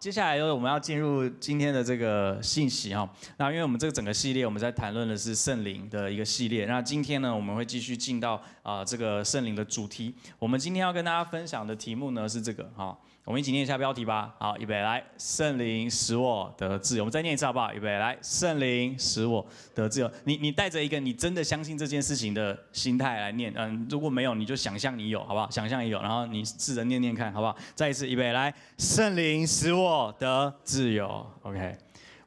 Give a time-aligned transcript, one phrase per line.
[0.00, 3.08] 接下来呢我们要进入今天的这个信息哈。
[3.36, 6.66] 那因为我们这个整个系列，我们在谈论的是圣灵的一个系列。
[6.66, 10.14] 那今天呢，我们会继续进到啊这个圣灵的主题。
[10.38, 12.96] 我们今天要跟大家分享的题目呢是这个哈。
[13.24, 14.34] 我们一起念一下标题吧。
[14.38, 17.02] 好，预备来，圣灵使我得自由。
[17.02, 17.72] 我们再念一次好不好？
[17.74, 20.10] 预备来，圣灵使我得自由。
[20.24, 23.52] 你你带着一个你真的相信这件事情的心态来念。
[23.54, 25.50] 嗯，如果没有，你就想象你有，好不好？
[25.50, 27.54] 想象你有，然后你试着念念看，好不好？
[27.74, 31.26] 再一次，预备来，圣灵使我得自由。
[31.42, 31.76] OK。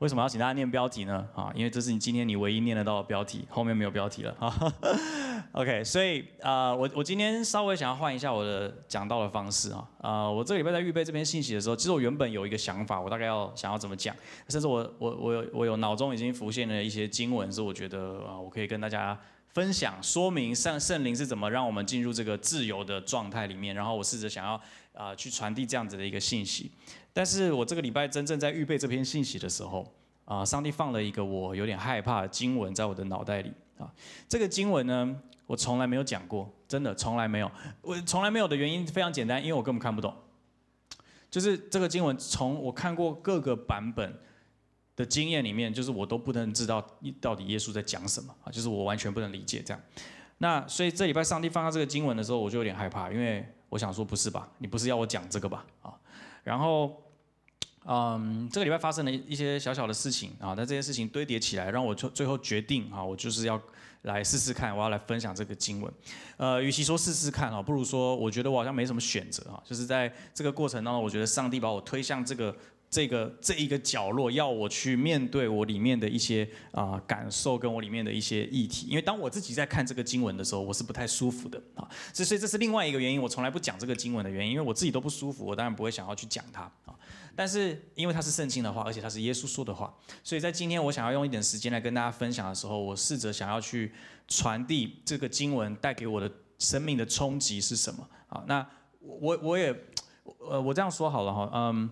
[0.01, 1.27] 为什么要请大家念标题呢？
[1.35, 4.35] 啊，因为这是你今天你唯一念得到的标题，后面没有标题了。
[5.53, 9.87] OK，所以啊，我我今天稍微想要换一下我的讲道的方式啊。
[9.99, 14.15] 啊，我这个礼拜在预备这篇信息的时候，其实我原本有一个想法，我大概要想要怎么讲，
[14.49, 19.15] 甚至我我我有我有脑中已经浮现了一些经文，是我觉得啊，我可以跟大家
[19.49, 23.75] 分享，说明圣圣灵是怎么让我们进入这个自由的状态里面。
[23.75, 24.59] 然后我试着想要
[24.95, 26.71] 啊去传递这样子的一个信息。
[27.13, 29.85] 但是我这个礼拜真正在预备这篇信息的时候，
[30.25, 33.91] 啊，上帝放了一个我有点害怕的经文在我的脑袋里啊。
[34.29, 37.51] 这个经文呢，我从来没有讲过，真的从来没有。
[37.81, 40.13] 我从来没有的原因非常简单，因为我根本看不懂。
[41.29, 44.17] 就是这个经文，从我看过各个版本
[44.95, 46.85] 的经验里面，就是我都不能知道
[47.19, 49.81] 到底耶稣在讲什么啊，就是我完全不能理解这样。
[50.37, 55.93] 那所以这礼拜上帝放到这个经文的时候，我就有点害怕，因为我想说不是吧，你不是要我讲这个吧啊？
[56.43, 57.01] 然后，
[57.85, 63.61] 嗯，这个礼拜发生了一些小小的事情啊，但这些事情堆叠起来，让我最最后决定啊，我就是要
[64.03, 65.93] 来试试看，我要来分享这个经文。
[66.37, 72.55] 呃，与其说试试看啊，不如说我觉得我好像没什么选择啊，就是在这个过程当中，我觉得上帝把我推向这个。
[72.91, 78.85] 这个这一个角落要我去面对我里面的一些啊感受，跟我里面的一些议题。
[78.87, 81.87] 因为当我自己在看这个经文的时候，我是不太舒服的啊。
[82.13, 86.93] 所以这是另外一个原因，我从来不讲这个经文的原因，因为我自己都不舒服，我当然不会想要去讲它啊。
[87.33, 93.93] 但是因为它是圣经的话，而且它是耶稣说的话，所以在今天我想要用一点时间来跟大家分享的时候，我试着想要去
[94.27, 96.29] 传递这个经文带给我的
[96.59, 98.43] 生命的冲击是什么啊？
[98.47, 98.67] 那
[98.99, 99.73] 我我也
[100.39, 101.89] 呃我这样说好了哈，嗯。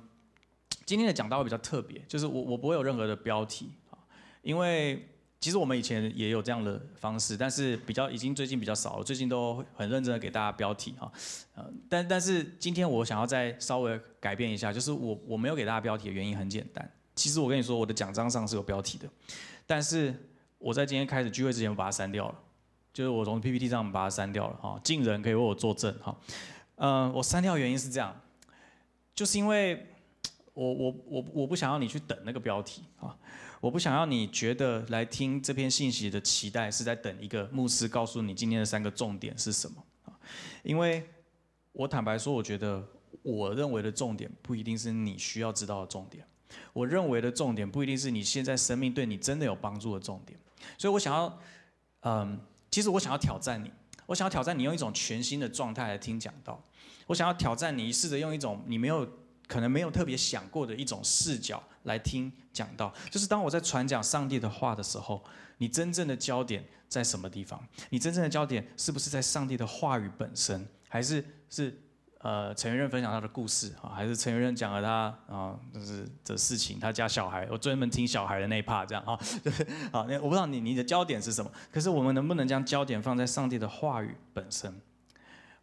[0.90, 3.94] 今天的讲道会比较特别，就是我我不会有任何的标题啊，
[4.42, 5.08] 因为
[5.40, 11.12] 其实我们以前也有这样的方式，但是比较已经最近比较少了，最近都很认真的给大家标题哈，
[11.88, 19.08] 但但是今天我想要再稍微改变一下，就是我我没有给大家标题的原因很简单，其实我跟你说我的奖章上是有标题的，
[19.68, 20.12] 但是
[20.58, 22.36] 我在今天开始聚会之前我把它删掉了，
[22.92, 26.18] 就是我从 PPT 上把它删掉了哈，近人可以为我作证哈，
[26.78, 28.20] 嗯，我删掉原因是这样，
[29.14, 29.86] 就是因为。
[30.60, 33.16] 我我我我不想要你去等那个标题啊！
[33.62, 40.12] 我不想要你觉得来听这篇信息的期待是在等一个牧师告诉你今天的三个重点是什么啊！
[40.64, 41.08] 因为
[41.72, 42.86] 我坦白说，我觉得
[43.22, 46.26] 我认为的重点不一定是你需要知道的重点，
[46.74, 50.38] 我认为的重点不一定是你现在生命对你真的有帮助的重点。
[50.78, 51.40] 所以我想要，
[52.02, 52.38] 嗯，
[52.70, 53.72] 其实我想要挑战你，
[54.06, 56.62] 我想要挑战你用一种全新的状态来听讲道，
[57.08, 59.10] 我想要挑战你试着用一种你没有。
[59.50, 65.24] 可能没有特别想过的一种视角来听讲到，就是当我在传讲上帝的话的时候，
[65.58, 67.60] 你真正的焦点在什么地方？
[67.90, 71.82] 你真正的焦点是不是在上帝的话语本身，还是是
[72.20, 79.18] 呃陈元任分享他的故事啊，还是陈元任讲了他啊就是的事情，他家小孩，我专门听小孩的那一 part 这样啊，
[79.92, 84.80] 好，那我不知道你你的焦点是什么，可是我们能不能将焦点放在上帝的话语本身？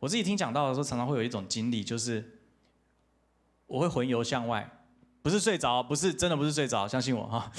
[0.01, 2.33] 我自己听讲到的时候，常常会有一种经历，就是。
[3.67, 4.69] 我会魂游向外，
[5.23, 7.51] 不是睡着，不是真的不是睡着，相信我哈。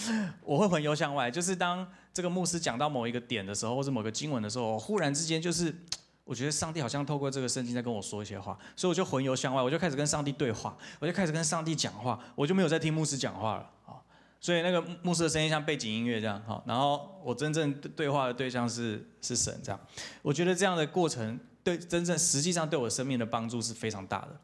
[0.41, 5.75] 我会魂游向外，就是当这个牧师讲到某一个点的时候，或者某个经文的时候，忽然之间就是，
[6.23, 13.99] 我觉得上帝好像透过这个圣经在跟我说一些话，所以我就魂游向外，我就开始跟上帝对话，我就开始跟上帝讲话，我就没有在听牧师讲话了啊。
[14.39, 19.79] 所以那个牧师的声音像背景音乐这样哈，然后我真正对话的对象是是神这样。
[20.21, 24.39] 我觉得这样的过程对真正实际上对我生命的帮助是非常大的。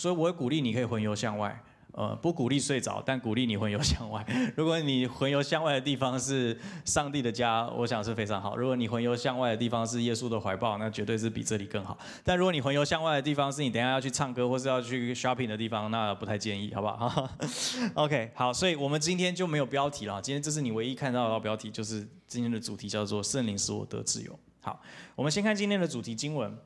[0.00, 1.62] 所以我会鼓励你可以魂游向外，
[1.92, 4.24] 呃，不鼓励睡着，但鼓励你魂游向外。
[4.56, 8.56] 如果你魂游向外的地方是上帝的家，我想是非常好。
[8.56, 11.98] 如果你魂游向外的地方是耶稣的怀抱，那绝对是比这里更好。
[12.24, 17.28] 但如果你魂游向外的地方是你等下要去唱歌或是要去 shopping 的地方，那不太建议，好不好？
[17.92, 20.18] OK，好，所以我们今天就没有标题了。
[20.22, 24.38] 今天这是你唯一看到的标题，就是今天的主题叫做“圣灵使我得自由”。
[24.62, 24.80] 好，
[25.14, 26.56] 我们先看今天的主题经文。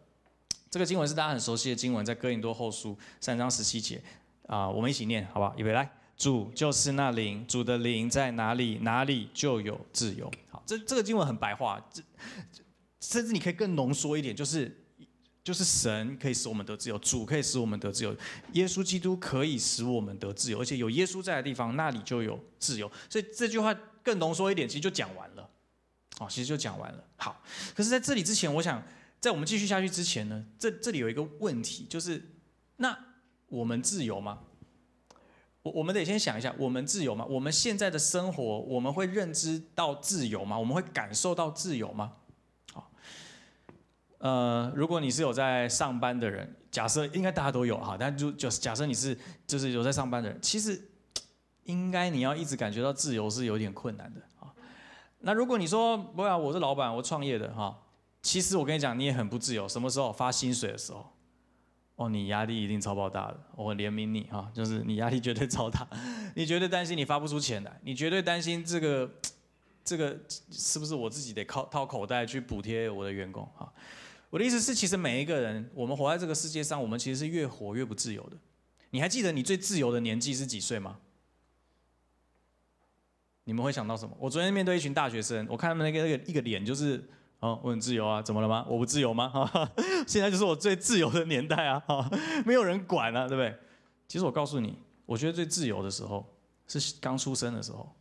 [0.75, 4.03] 这个经文是大家很熟悉的经文，在哥林多后书三章十七节
[4.49, 5.55] 啊，我们一起念好不好？
[5.57, 10.29] 预备来，主就是那灵，主的灵在哪里，哪里就有自由。
[10.51, 12.03] 好，这这个经文很白话，这
[13.01, 14.85] 甚至你可以更浓缩一点，就是
[15.45, 18.13] 就是神可以使我们得自由，主可以使我们得自由，
[18.55, 22.91] 耶稣基督可以使我们得自由，而且有耶稣在的地方，那里就有自由。
[23.09, 23.73] 所以这句话
[24.03, 25.49] 更浓缩一点，其实就讲完了。
[26.19, 27.05] 哦，其实就讲完了。
[27.15, 27.41] 好，
[27.77, 28.83] 可是在这里之前，我想
[29.25, 32.23] 在我们继续下去之前呢，这这里有一个问题，就是
[32.77, 32.95] 那
[33.49, 34.41] 我们自由吗？
[35.63, 37.25] 我我们得先想一下，我们自由吗？
[37.25, 40.59] 我们现在的生活，我们会认知到自由吗？
[40.59, 42.13] 我们会感受到自由吗？
[42.75, 42.93] 好，
[44.19, 50.79] 呃，如果你是有在上班的人，假设应该大家都有哈，但就就是假设你是就是有在上班的人，其实
[51.63, 54.53] 应该你要一直感觉到自由是有点困难的啊。
[55.21, 57.81] 那如果你说不啊，我是老板，我创业的哈，
[58.25, 59.69] 其实我跟你讲，你也很不自由。
[59.69, 61.13] 什么时候发薪水的时候？
[61.97, 65.87] 哦，你压力一定超爆大的，我怜悯你哈，就是你压力绝对超大，
[66.35, 69.09] 你绝对担心你发不出钱来，你绝对担心这个，
[69.85, 70.19] 这个
[70.51, 73.71] 是不是我自己得靠掏口袋去补贴我的员工哈？
[74.31, 78.37] 我的意思是，其实每一个人，我们活在这个世界上，我们其实是越活越不自由的。
[78.89, 80.97] 你还记得你最自由的年纪是几岁吗？
[83.45, 84.17] 你们会想到什么？
[84.19, 87.07] 我昨天面对一群大学生，我看他们那个那个一个脸就是。
[87.45, 88.65] 哦，我很自由啊，怎么了吗？
[88.67, 89.29] 我不自由吗？
[89.29, 89.71] 哈，
[90.09, 92.11] 现在就是我最自由的年代啊，哈，
[92.47, 93.55] 没有人管啊，对不对？
[94.09, 96.27] 其实我告诉你，我觉得最自由的时候
[96.67, 97.95] 是刚出生的时候。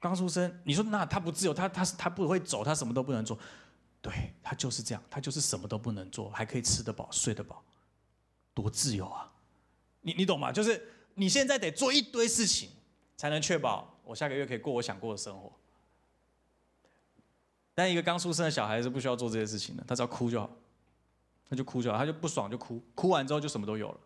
[0.00, 3.38] 刚出生，你说那他不自由，他他他不会走，他什么都不能做，
[4.00, 4.12] 对
[4.42, 7.62] 他就是这样，他就是什么都不能做，还可以吃得饱、睡得饱，
[8.52, 9.30] 多自由啊！
[10.00, 10.50] 你你懂吗？
[10.50, 10.84] 就是
[11.14, 12.70] 你现在得做一堆事情，
[13.16, 15.52] 才能确保我下个月可以过我想过的生活。
[17.74, 20.50] 但一个刚出生的小孩是不需要做这些事情的，他只要哭就好，
[21.48, 24.00] 他就哭就好，他就不爽就哭，哭完之后就什么都有了，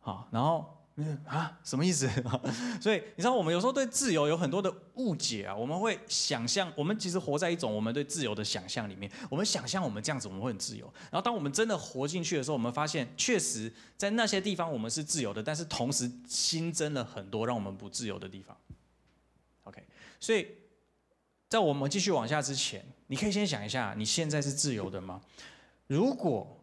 [0.00, 0.78] 好，然后
[1.26, 2.06] 啊什么意思？
[2.80, 18.54] 所以你知道我们有时候对自由有很多的误解啊，我们会想象我们其实活在一种我们对自由的想象里面，我们想象我们这样子我们会很自由，然后当我们真的活进去的时候，我们发现确实在那些地方我们是自由的，但是同时新增了很多让我们不自由的地方。
[19.64, 19.82] OK，
[20.20, 20.46] 所以。
[21.48, 25.20] 在我们继续往下之前，你可以先想一下，你现在是自由的吗？
[25.86, 26.60] 如果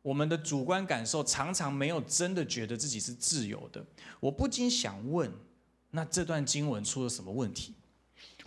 [0.00, 3.84] 我们的主观感受常常没有真的觉得自己是自由的，
[4.20, 5.30] 我不禁想问：
[5.90, 7.74] 那这段经文出了什么问题？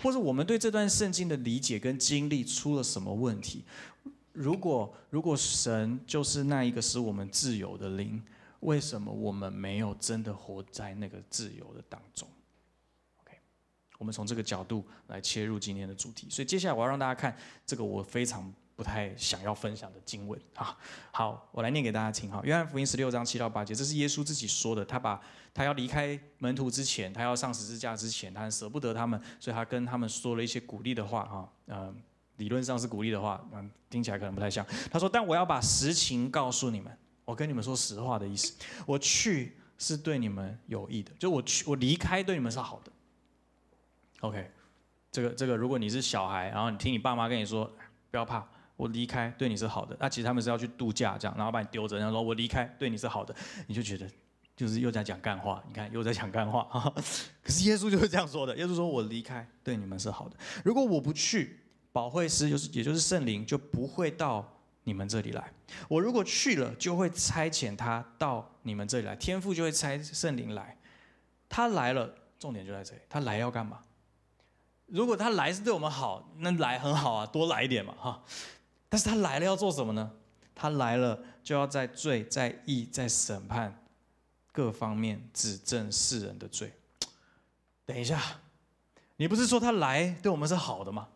[0.01, 3.65] 或者我们对这段圣经的理解跟经历出了什么问题？
[4.31, 8.24] 如果如果神就是那一个使我们自由的灵，
[8.62, 12.27] 为什么我们没有真的活在那个自由的当中？
[14.00, 20.75] 我们从这个角度来切入今天的主题，所以接下来我要让大家看这个我非常不太想要分享的经文啊。
[21.12, 22.40] 好，我来念给大家听哈。
[22.46, 24.86] 约翰福音十六章七到八节，这是耶稣自己说的。
[24.86, 25.22] 他把
[25.54, 31.54] 他要离开门徒之前，他要上十字架之前，他舍不得他们，所以他跟他们说了一些鼓励的话哈。
[31.68, 31.94] 嗯，
[32.38, 34.66] 理论上是鼓励的话，嗯，听起来可能不太像。
[34.90, 38.54] 他说：“但我要把实情告诉你们，我跟你们说实话的意思。
[38.86, 42.92] 我去是对你们有益的，就我去，我离开对你们是好的。”
[44.21, 44.51] OK，
[45.12, 47.71] 这个这个，如果你是小孩，然后你听你爸妈跟你说，
[48.12, 48.45] 不要怕，
[48.75, 49.95] 我离开对你是好的。
[50.00, 53.33] 那其实他们是要去度假这样，然后把你丢着，然后说我离开对你是好的，
[53.68, 54.06] 你就觉得
[54.56, 55.63] 就是又在讲干话。
[55.68, 56.68] 你看又在讲干话，
[57.42, 58.56] 可是耶稣就是这样说的。
[58.57, 60.36] 耶稣说我离开对你们是好的。
[60.63, 61.60] 如果我不去，
[61.92, 64.45] 保惠师就是也就是圣灵就不会到
[64.83, 65.51] 你们这里来。
[65.88, 69.15] 我如果去了，就会差遣他到你们这里来。
[69.15, 70.77] 天父就会差圣灵来。
[71.48, 73.01] 他来了，重点就在这里。
[73.10, 73.79] 他来要干嘛？
[74.91, 78.24] 如果他来是对我们好，那来很好啊，多来一点嘛，哈。
[78.89, 80.12] 但是他来了要做什么呢？
[80.55, 83.84] 他来了就要在罪、在义、在审判
[84.51, 86.74] 各方面指证世人的罪。
[87.86, 88.22] 等一下，
[89.17, 91.08] 你不是说他来对我们是好的吗？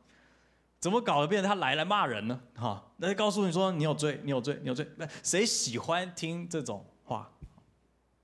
[0.79, 2.39] 怎么搞得变他来来骂人呢？
[2.55, 4.87] 哈，那就告诉你说你有罪，你有罪，你有罪。
[4.97, 7.29] 那谁喜欢听这种话？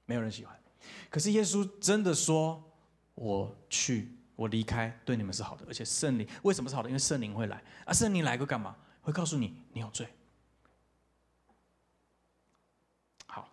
[0.05, 0.53] 没有人喜欢。
[1.09, 2.63] 可是耶稣真的说
[3.15, 6.87] ：“我去。”我离开对你们是好的，而且圣灵为什么是好的？
[6.87, 7.91] 因为圣灵会来啊！
[7.91, 8.73] 圣灵来过干嘛？
[9.01, 10.07] 会告诉你你有罪。
[13.25, 13.49] 好，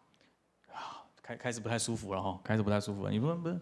[1.21, 3.11] 开开始不太舒服了哈，开始不太舒服了。
[3.11, 3.61] 你不不是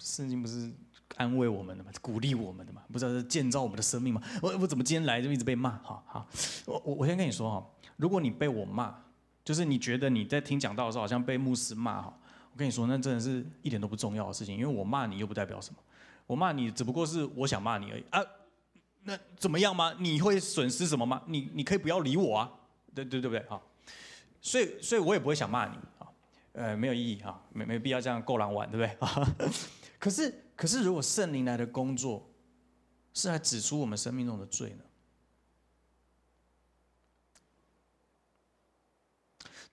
[0.00, 0.72] 圣经不是
[1.14, 1.92] 安慰我们的吗？
[2.02, 2.82] 鼓励我们的吗？
[2.92, 4.20] 不是建造我们的生命吗？
[4.42, 5.70] 我我怎么今天来就一直被骂？
[5.84, 6.28] 哈好，
[6.64, 7.64] 我我我先跟你说哈，
[7.96, 8.92] 如果你被我骂，
[9.44, 12.18] 就是你觉得你在听讲道的时候好像被牧师骂哈，
[12.50, 15.78] 我跟你说那真的是一点都不重要的事情，因为我骂你又不代表什么。
[16.26, 18.20] 我骂你只不过是我想骂你而已啊，
[19.02, 19.96] 那怎么样吗？
[20.00, 21.22] 你会损失什么吗？
[21.26, 22.52] 你你可以不要理我啊，
[22.94, 23.60] 对对对不对啊？
[24.40, 26.08] 所以所以我也不会想骂你啊，
[26.52, 29.36] 呃没有意义哈，没没必要这样够狼玩对不对啊？
[29.98, 32.28] 可是可是如果圣灵来的工作
[33.14, 34.84] 是来指出我们生命中的罪呢？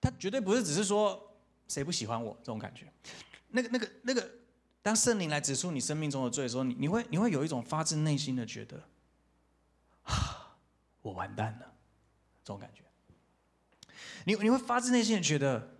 [0.00, 1.34] 他绝对不是只是说
[1.66, 2.92] 谁不喜欢我这种感觉。
[3.48, 4.30] 那个、那个、那个，
[4.84, 8.76] 当圣灵来指出你生命中的罪的时候，你你会你会有一种发自内心的觉得，
[10.02, 10.58] 啊，
[11.00, 11.72] 我完蛋了，
[12.44, 12.82] 这种感觉。
[14.26, 15.74] 你你会发自内心的觉得，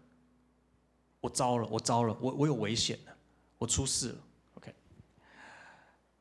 [1.20, 3.14] 我糟了，我糟了，我我有危险了，
[3.58, 4.18] 我出事了。
[4.54, 4.74] OK。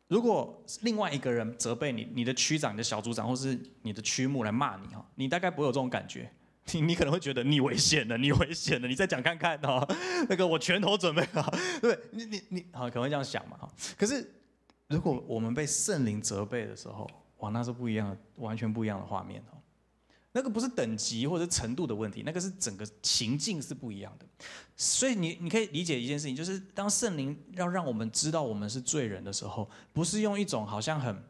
[0.10, 6.30] 如果另外一个人责备你，你的区长、你的小组长或是你的区牧来骂你哈，你大概不会有这种感觉。
[6.72, 9.86] 你你可能会觉得你危险了，你危险了，你再讲看看哈。
[10.30, 13.70] 那个我拳头准备好，对你你你好，可能会这样想嘛哈。
[13.98, 14.34] 可是
[14.88, 19.58] 如果我们被圣灵责备的时候，哇，那是不一样的，完全不一样的画面哦。
[20.36, 24.26] 那个不是等级或者程度的问题，那个是整个情境是不一样的。
[24.76, 31.24] 所以你你可以理解一件事情，就是当圣灵要让我们知道我们是罪人的时候，不是用一种好像很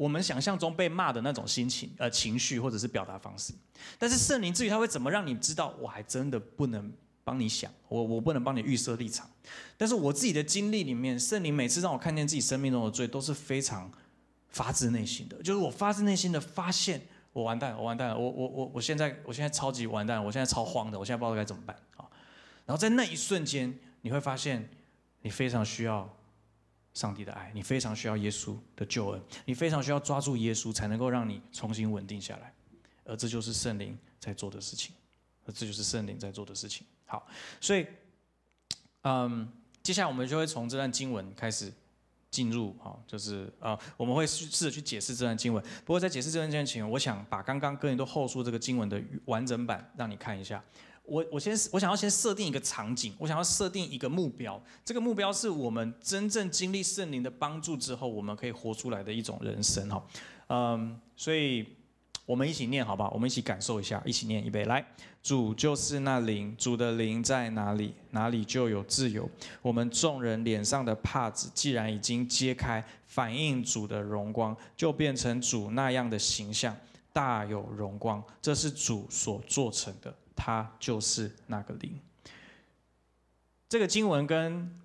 [0.00, 3.52] 我们想象中被骂的那种心情呃情绪或者是表达方式。
[3.98, 6.90] 但是圣灵至于他会怎么让你知道，我还真的不能
[7.22, 9.28] 帮你想，我我不能帮你预设立场。
[9.76, 13.92] 但是我自己的经历里面，圣灵每次让我看见自己生命中的罪，都是非常。
[14.52, 17.00] 发自内心的，就是我发自内心的发现，
[17.32, 22.02] 我完蛋，我完蛋了，我我我我现在我现在超级完蛋，我现在超慌的，我现在不知道该怎么办啊！
[22.66, 24.68] 然后在那一瞬间，你会发现，
[25.22, 26.12] 你非常需要
[26.94, 32.52] 上帝的爱，你非常需要耶稣的救恩，你非常需要抓住耶稣，才能够让你重新稳定下来。
[33.04, 34.94] 而这就是圣灵在做的事情，
[35.46, 36.86] 而这就是圣灵在做的事情。
[37.06, 37.26] 好，
[37.60, 37.86] 所以，
[39.02, 39.50] 嗯，
[39.82, 41.72] 接下来我们就会从这段经文开始。
[42.30, 45.60] 进入啊，就是啊，我们会试着去解释这段经文。
[45.84, 50.62] 不过在解释这段经文前，我想把刚刚哥林多后书这个经文的完整版让你看一下。
[51.10, 54.62] 我我先我想要先设定一个场景，我想要设定一个目标。
[54.84, 60.06] 这个目标是我们真正经历圣灵的帮助之后，我们可以活出来的一种人生哈。
[60.46, 61.66] 嗯，所以。
[62.26, 63.10] 我们一起念好不好？
[63.12, 64.64] 我们一起感受一下，一起念一杯。
[64.66, 64.86] 来，
[65.20, 69.28] 主就是那灵，主的灵在哪里，哪里就有自由。
[69.60, 76.76] 我们众人脸上的帕子既然已经揭开，反映主的荣光，就变成主那样的形象，
[77.12, 78.22] 大有荣光。
[78.40, 82.00] 这是主所做成的，他就是那个灵。
[83.68, 84.80] 这个经文跟，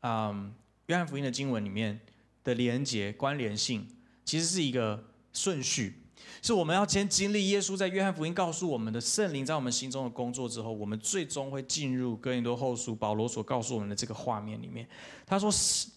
[0.00, 0.54] 嗯，
[0.86, 2.00] 约翰福音的经文里面
[2.42, 3.86] 的连接关联性，
[4.24, 5.04] 其实是一个。
[5.32, 5.99] 顺序
[6.42, 14.88] 是我们要先经历耶稣在约翰福音告诉我们的圣灵在我们心中的工作之后，我们最终会进入哥林多后书保罗所告诉我们的这个画面里面。
[15.26, 15.50] 他说：“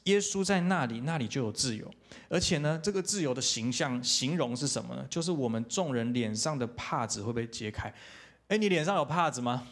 [0.04, 1.90] 耶稣在那里，那里就有自由。
[2.28, 5.06] 而且呢，这个自由的形象形容是什么呢？
[5.10, 7.94] 就是我们众人脸上的帕子会被揭开。
[8.50, 9.66] 哎，你脸上有帕子吗？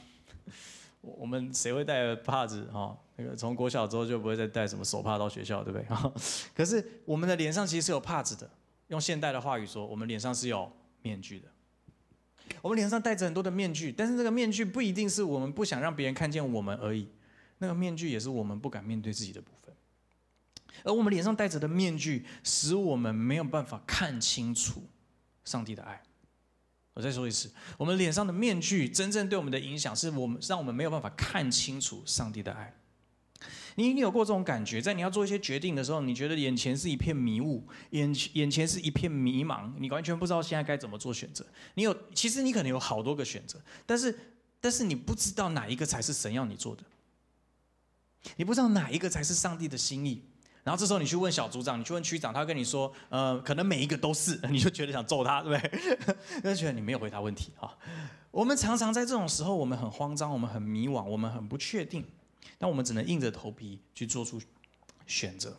[1.02, 2.66] 我们谁会戴帕子？
[2.72, 5.86] 哈，那个从国小之后就不会再戴什么手帕到学校，对不对？
[6.56, 8.50] 可是我们的脸上其实是有帕子的。”
[8.92, 10.72] 用现代的话语说，我们脸上是有
[11.02, 11.48] 面具的。
[12.62, 17.08] 我们脸上戴着很多的面具，但是这个面具不一定是我们不想让别人看见我们而已，
[17.60, 19.74] 那个面具也是我们不敢面对自己的部分。
[20.84, 24.84] 而我们脸上戴着的面具，使我们没有办法看清楚
[25.46, 26.04] 上帝的爱。
[26.94, 32.74] 我再说一次，我们脸上的面具真正对我们的影响，是我们让我们没有办法看清楚上帝的爱。
[33.76, 41.46] 你你有过这种感觉，在你要做一些决定的时候，你觉得眼前是一片迷雾，眼眼前是一片迷茫，你完全不知道现在该怎么做选择。
[41.76, 44.18] 你有，其实你可能有好多个选择，但是
[44.60, 46.84] 但是你不知道哪一个才是神要你做的，
[48.38, 50.24] 你不知道哪一个才是上帝的心意。
[50.64, 56.44] 然后这时候你去问小组长，你去问区长，他跟你说，呃，可能每一个都是， 你就觉得想揍他，对不对？
[56.54, 57.76] 就觉得你没有回答问题啊。
[58.30, 62.06] 我们常常在这种时候，我们很慌张，我们很迷惘，我们很不确定。
[62.58, 64.42] 但我们只能硬着头皮去做出
[65.08, 65.58] 选择。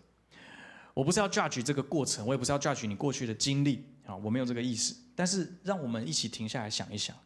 [0.94, 4.94] 我不是要 judge 这个过程，我也不是要 judge 你过去的经历啊，我没有这个意思。
[5.14, 7.16] 但是让我们一起停下来想一想，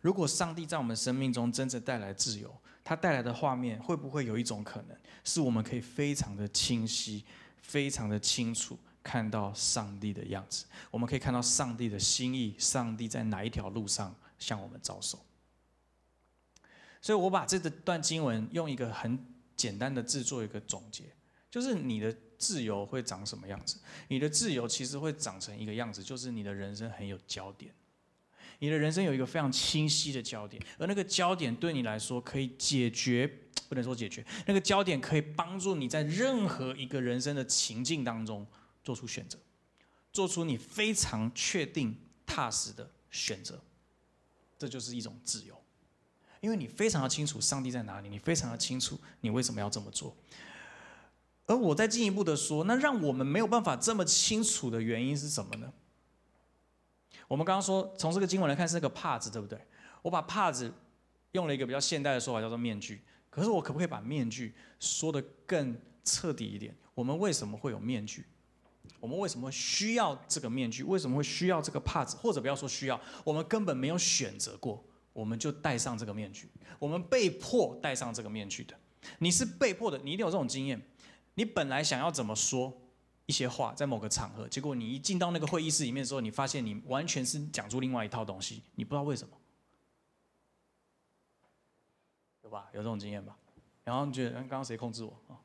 [0.00, 2.54] 如果上帝在我们生命中真正带来自由，
[2.84, 7.24] 他带来的画面会不会有一种可能，是我们可以非常的清晰、
[7.62, 10.64] 非常的清楚看到上帝的样子？
[10.92, 15.18] 我们可以看到上帝的心意，上帝在哪一条路上向我们招手？
[17.06, 19.16] 所以我把这段经文用一个很
[19.54, 21.04] 简单的字做一个总结，
[21.48, 23.78] 就是你的自由会长什么样子？
[24.08, 27.72] 你的自由其实会长成一个样子，就是你的人生很有焦点，
[28.58, 33.24] 你的人生有一个非常清晰的焦点，而那个焦点对你来说可以解决，
[33.68, 38.44] 不能说解决，那个焦点可以帮助你在任何一个人生的情境当中
[38.82, 39.38] 做出选择，
[40.12, 41.96] 做出你非常确定
[42.26, 43.62] 踏实的选择，
[44.58, 45.56] 这就是一种自由。
[46.40, 50.16] 因为你非常的清楚上帝在哪里，你非常的清楚你为什么要这么做。
[51.46, 55.72] 而我再进一步的说，那让我们没有办法这么清楚的原因是什么呢？
[57.28, 59.58] 我们刚刚说从这个经文来看是那个帕子，对不对？
[60.02, 60.72] 我把帕子
[61.32, 63.02] 用了一个比较现代的说法，叫做面具。
[63.30, 66.74] 可是我可不可以把面具说的更彻底一点？
[66.94, 68.24] 我们为什么会有面具？
[68.98, 70.82] 我们为什么需要这个面具？
[70.82, 72.16] 为什么会需要这个帕子？
[72.16, 74.82] 或者不要说需要，我们根本没有选择过，
[75.16, 76.50] 我们就戴上这个面具。
[76.78, 78.78] 我们被迫戴上这个面具的。
[79.18, 80.78] 你是被迫的，你一定有这种经验。
[81.34, 82.70] 你本来想要怎么说
[83.24, 89.34] 一些话，在某个场合，结果你一进到那个会议室里面的时候，你发现你完全是讲出另外一套东西，你不知道为什么，
[92.42, 92.68] 有吧？
[92.74, 93.38] 有这种经验吧？
[93.84, 95.40] 然后你觉得，刚刚谁控制我啊？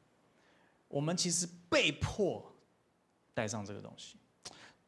[0.89, 2.53] 我们其实被迫
[3.33, 4.17] 戴上这个东西，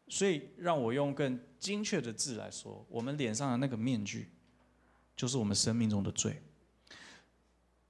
[0.10, 4.33] 所以让我用更精确的字来说，我们脸上的那个面具，
[5.16, 6.42] 就是我们生命中的罪。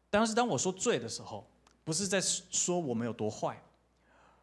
[0.10, 1.48] 但是当我说罪的时候，
[1.84, 3.62] 不是在说我们有多坏，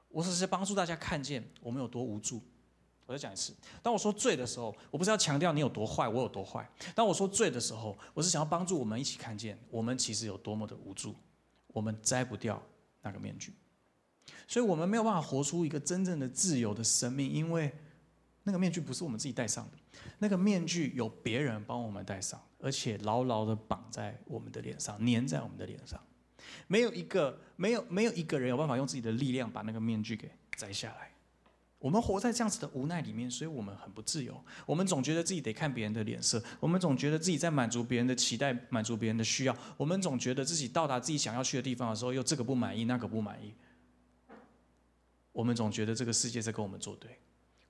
[0.08, 2.42] 我只是帮助大家看见我们有多无助。
[3.06, 6.68] 我再讲一次，当我说罪的时候，我不是要强调你有多坏，我有多坏。
[6.94, 11.16] 当我说罪的时候，我是想要帮助我们一起看见我们其实有多么的无助，
[11.68, 12.62] 我们摘不掉
[13.02, 13.52] 那个面具，
[14.46, 17.72] 所以我们没有办法活出一个真正的自由的生命，因为
[18.44, 19.78] 那个面具不是我们自己戴上的，
[20.18, 26.00] 那个面具有别人帮我们戴上，而且牢牢的绑在我们的脸上，粘在我们的脸上。
[26.66, 31.10] 没有一个没有没有一个人有办法用自己的力量把那个面具给摘下来。
[31.78, 34.38] 我们活在这样子的无奈里面，所以我们很不自由。
[34.66, 39.56] 我们总觉得自己得看别人的脸色，我们总觉得自己在满足别人的期待，满足别人的需要。
[39.78, 43.54] 我们总觉得自己到达自己想要去的地方的时候，又这个不满意，那个不满意。
[45.32, 47.18] 我们总觉得这个世界在跟我们作对。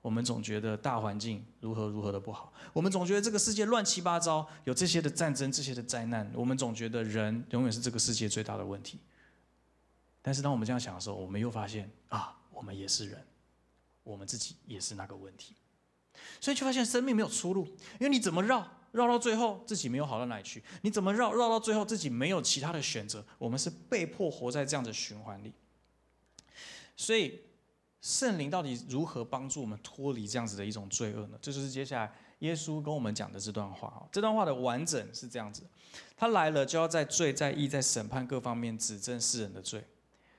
[0.01, 6.27] 我们总觉得大环境如何如何的不好，我们总觉得这个世界乱七八糟，有这些的战争，这些的灾难。
[6.33, 8.97] 我们总觉得人永远是这个世界最大的问题。
[10.23, 13.23] 但是当我们这样想的时候，我们又发现啊，我们也是人，
[14.01, 15.55] 我们自己也是那个问题。
[16.39, 17.65] 所以就发现生命没有出路，
[17.99, 23.23] 因为你怎么绕绕到最后，自己没有好到哪里去；你怎么绕绕到最后，自己没有其他的选择。
[23.37, 25.53] 我们是被迫活在这样的循环里，
[26.97, 27.39] 所以。
[28.01, 31.37] 圣灵到底如何帮助我们脱离这样子的一种罪恶呢？
[31.39, 34.07] 这就是接下来耶稣跟我们讲的这段话。
[34.11, 35.61] 这段话的完整是这样子：
[36.17, 39.83] 他来了，就要在罪、在义、在审判各方面指证世人的罪。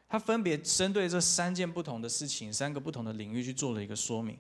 [0.09, 4.37] 他分别针对这三件不同的事情、三个不同的领域去做了一个说明。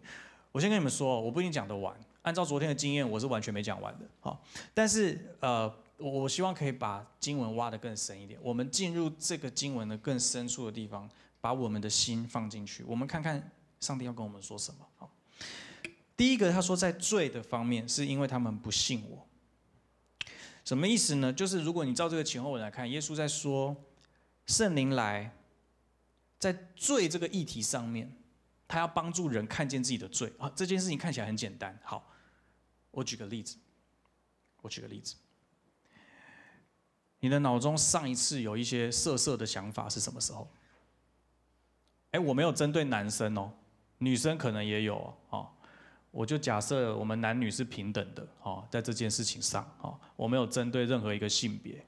[0.50, 1.96] 我先跟你们说，我不一定讲得完。
[2.22, 4.04] 按照昨天的经验，我是完全没讲完的。
[4.20, 8.38] 好，但是呃，我我希望可以把经文挖得更深一点。
[8.42, 11.08] 我们进入这个经文的更深处的地方。
[11.42, 13.50] 把我们的心放进去，我们看看
[13.80, 14.86] 上帝要跟我们说什么。
[14.96, 15.12] 好，
[16.16, 19.26] 第一个他说在罪的方面，是因为他们不信我。
[20.64, 21.32] 什么意思呢？
[21.32, 23.76] 就是如果你照这个前后文来看，耶稣在说
[24.46, 25.36] 圣灵来，
[26.38, 28.16] 在罪这个议题上面，
[28.68, 30.48] 他要帮助人看见自己的罪啊。
[30.54, 31.76] 这件事情看起来很简单。
[31.82, 32.08] 好，
[32.92, 33.56] 我举个例子，
[34.60, 35.16] 我举个例子，
[37.18, 40.48] 你的脑中上一次有一些色色的想法是什么时候？
[42.12, 43.50] 哎，我没有针对男生哦，
[43.98, 45.46] 女生可能也有哦。
[46.10, 51.84] 我就假设我们男女是平等的哦，在这件事情上哦，我没有针对任何一个性别。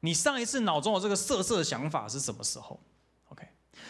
[0.00, 2.80] 你上一次脑中有这个色色的想法是什么时候
[3.28, 3.46] ？OK，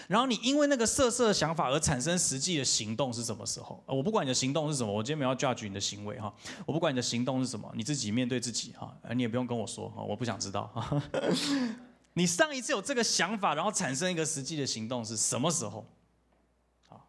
[0.08, 3.82] 然后你因为那个色色的想法而产生实际的行动是什么时候？
[3.86, 6.34] 我不管你的行动是什么，我今天没有 judge 你的行为哈，
[6.66, 10.68] 我不管你的行动是什么，你自己面对自己哈，你也不用跟我说哈，我不想知道。
[12.14, 15.86] 你上一次有这个想法，然后产生一个实际的行动是什么时候？
[16.88, 17.08] 好，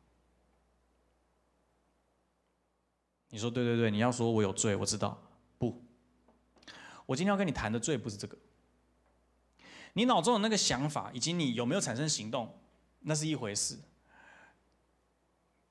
[3.30, 5.22] 你说对对对，你要说我有罪，我知道。
[5.58, 5.84] 不，
[7.06, 8.38] 我今天要跟你谈的罪不是这个。
[9.94, 12.58] 你脑中的那个想法，以及你有没有产生行动，
[13.00, 13.78] 那是一回事。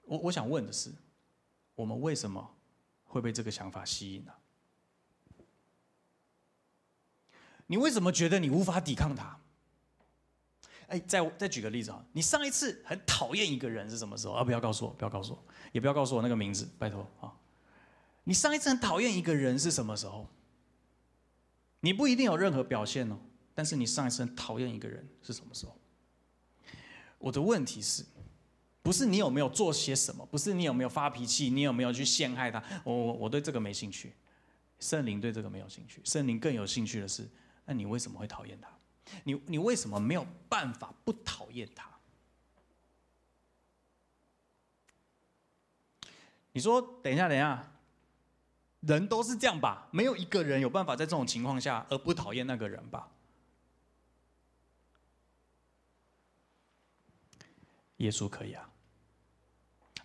[0.02, 0.92] 我我想问的是，
[1.74, 2.54] 我们为什么
[3.04, 4.32] 会被这个想法吸引呢？
[7.72, 9.34] 你为什么觉得你无法抵抗他？
[10.88, 14.44] 哎，再再举个例子啊，你上一次很讨厌一个人是什么时候啊？
[14.44, 17.32] 不要告诉我，不要告诉我，也不要告诉我那个名字，拜托啊！
[18.24, 20.28] 你上一次很讨厌一个人是什么时候？
[21.80, 23.18] 你不一定有任何表现哦，
[23.54, 25.74] 但是你上一次很讨厌一个人是什么时候？
[27.16, 28.04] 我的问题是，
[28.82, 32.62] 不是你有没有做些什么，不是你有没有发脾气，你有没有去陷害他？
[32.84, 34.12] 我我我对这个没兴趣，
[34.78, 37.26] 圣灵对这个没有兴趣，圣灵更有兴趣的是。
[37.64, 38.68] 那你为什么会讨厌他？
[39.24, 41.88] 你你为什么没有办法不讨厌他？
[46.52, 47.72] 你说等一下，等一下，
[48.80, 49.88] 人都是这样吧？
[49.90, 53.08] 没有一个人有办法在这种情况下而不讨厌那个人吧？
[57.98, 58.68] 耶稣可以啊，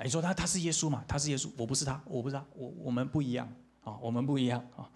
[0.03, 1.03] 你说他他是耶稣嘛？
[1.07, 3.51] 他是耶稣，我不是他，我不是他，我我们不一样
[3.83, 4.91] 啊，我们不一样啊。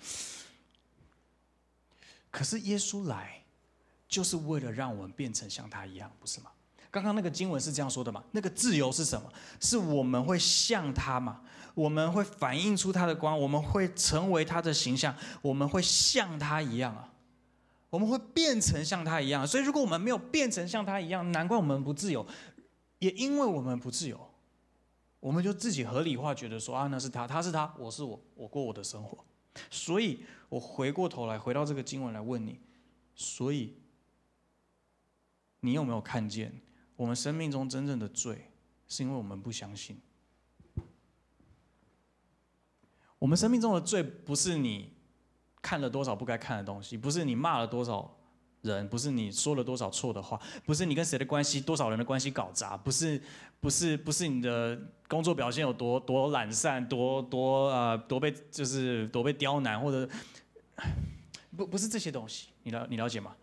[2.32, 3.44] 可是耶稣来，
[4.08, 6.50] 就是为了让我们变成像他一样，不是吗？
[6.90, 8.24] 刚刚那个经文是这样说的嘛？
[8.32, 9.32] 那个自由是什么？
[9.60, 11.42] 是我们会像他嘛？
[11.74, 17.14] 我们会反映出他的光，我们会成为他的形象，我们会像他一样啊。
[17.90, 22.26] 我们会变成像他一样，所以如果我们没有变成像他一样，难怪我们不自由。
[23.00, 24.30] 也因为我们不自由，
[25.20, 29.18] 我们就自己合理化，觉得说啊，那是他，他是他，我是我，我过我的生活。
[29.70, 32.60] 所以我回过头来，回到这个经文来问你：，
[33.16, 33.76] 所以
[35.60, 36.62] 你有没有看见，
[36.96, 38.52] 我们生命中真正的罪，
[38.88, 40.00] 是因为我们不相信？
[43.20, 44.94] 我们生命中的罪，不是你。
[45.64, 48.18] 看了多少不该看的东西，不是你骂了多少
[48.62, 53.22] 人，不是你说了多少错的话，不是你跟谁的关系，多少人的关系搞砸，不是，
[53.60, 60.08] 不是，不是你的工作表现有多多懒散，多多啊，多被就是多被刁难，或者
[61.58, 63.36] 不不是这些东西，你了你了解吗？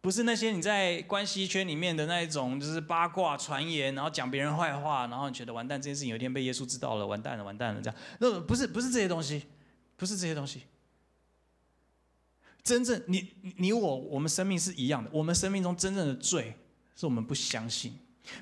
[0.00, 9.44] 不是那些你在关系圈里面的那一种，就是八卦传言，然后讲别人坏话，然后你觉得完蛋，这件事情有一天被耶稣知道了，完蛋了，完蛋了，这样，那不是不是这些东西，
[9.96, 10.60] 不是这些东西。
[12.64, 16.56] 真正你你我我们生命是一样的，我们生命中真正的罪
[16.96, 17.92] 是我们不相信，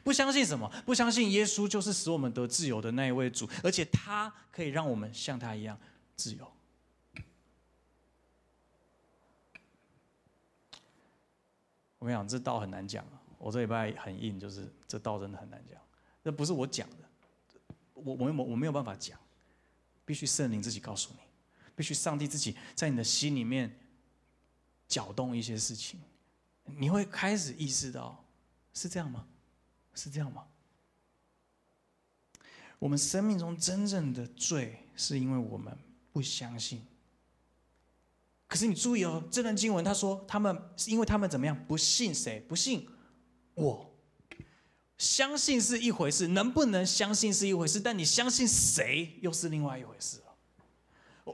[0.05, 0.73] 不相信什么？
[0.87, 5.77] 不相信耶稣就是使我们得自由的那一位主，而且他可以让我们像他一样
[6.15, 6.49] 自由。
[11.99, 13.21] 我跟你讲，这道很难讲啊！
[13.39, 15.81] 我这礼拜很硬，就是这道真的很难讲。
[16.23, 16.97] 这不是我讲的，
[17.95, 19.19] 我我我我没有办法讲，
[20.05, 21.19] 必须圣灵自己告诉你，
[21.75, 23.81] 必须上帝自己在你的心里面。
[24.93, 25.99] 搅动一些事情，
[26.67, 28.23] 你会开始意识到，
[28.75, 29.27] 是这样吗？
[29.95, 30.45] 是这样吗？
[32.79, 35.75] 我们生命中真正的罪，是因为我们
[36.13, 36.85] 不相信。
[38.47, 41.67] 可是你注意哦，这段经文他说，他们是因为他们怎么样？
[41.67, 42.39] 不信谁？
[42.41, 42.87] 不信
[43.55, 43.89] 我。
[44.99, 50.37] 相信是一回事，能不能相信是一回事，但你相信谁又是另外一回事了。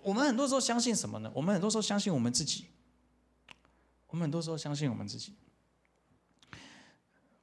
[0.02, 1.32] 我们很多时候相信什么呢？
[1.34, 2.66] 我们很多时候相信我们自己。
[4.08, 5.34] 我们很多时候相信我们自己。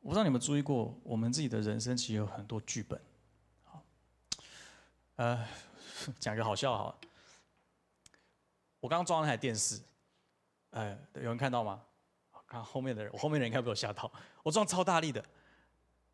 [0.01, 2.99] 我不知道你们注意过，我们自己的人生其实有很多剧本。
[3.63, 3.84] 好，
[5.15, 5.47] 呃，
[6.19, 6.95] 讲个好笑哈。
[8.80, 9.82] 我刚刚装了台电视，
[10.69, 11.82] 呃，有人看到吗？
[12.47, 14.12] 看后面的人，我后面的人应该被我吓到。
[14.43, 15.23] 我装超大力的。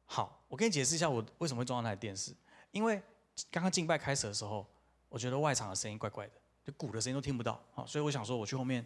[0.05, 2.33] 好，我跟你解释一下我为什么会装那台电视。
[2.71, 3.01] 因为
[3.49, 4.65] 刚刚敬拜开始的时候，
[5.09, 6.33] 我觉得外场的声音怪怪的，
[6.63, 7.61] 就鼓的声音都听不到。
[7.73, 8.85] 好，所以我想说，我去后面。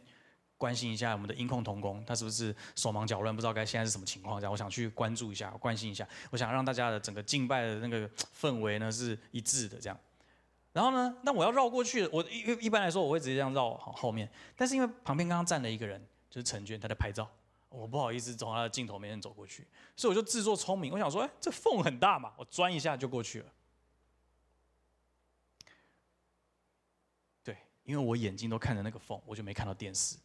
[0.58, 4.39] 关心一下我们的音控童工，他是不是手忙脚乱，不知道该现在是什么情况？
[4.39, 6.08] 这样，我想去关注一下，关心一下。
[6.32, 10.00] 我想让大家的整个敬拜的那个氛围呢是一致的，这样。
[10.72, 14.30] 然后呢，那我要绕过去，我一一般来说我会直接这样绕好后面。
[14.58, 17.30] 但是因为旁边刚刚站了一个人，就是陈娟，她在拍照，
[17.70, 19.65] 我不好意思从她的镜头面前走过去，
[19.96, 23.46] 所以我就自作聪明，我想说，哎，这缝很大嘛，我钻一下就过去了。
[27.41, 30.18] 对，因为我眼睛都看着那个缝，我就没看到电视。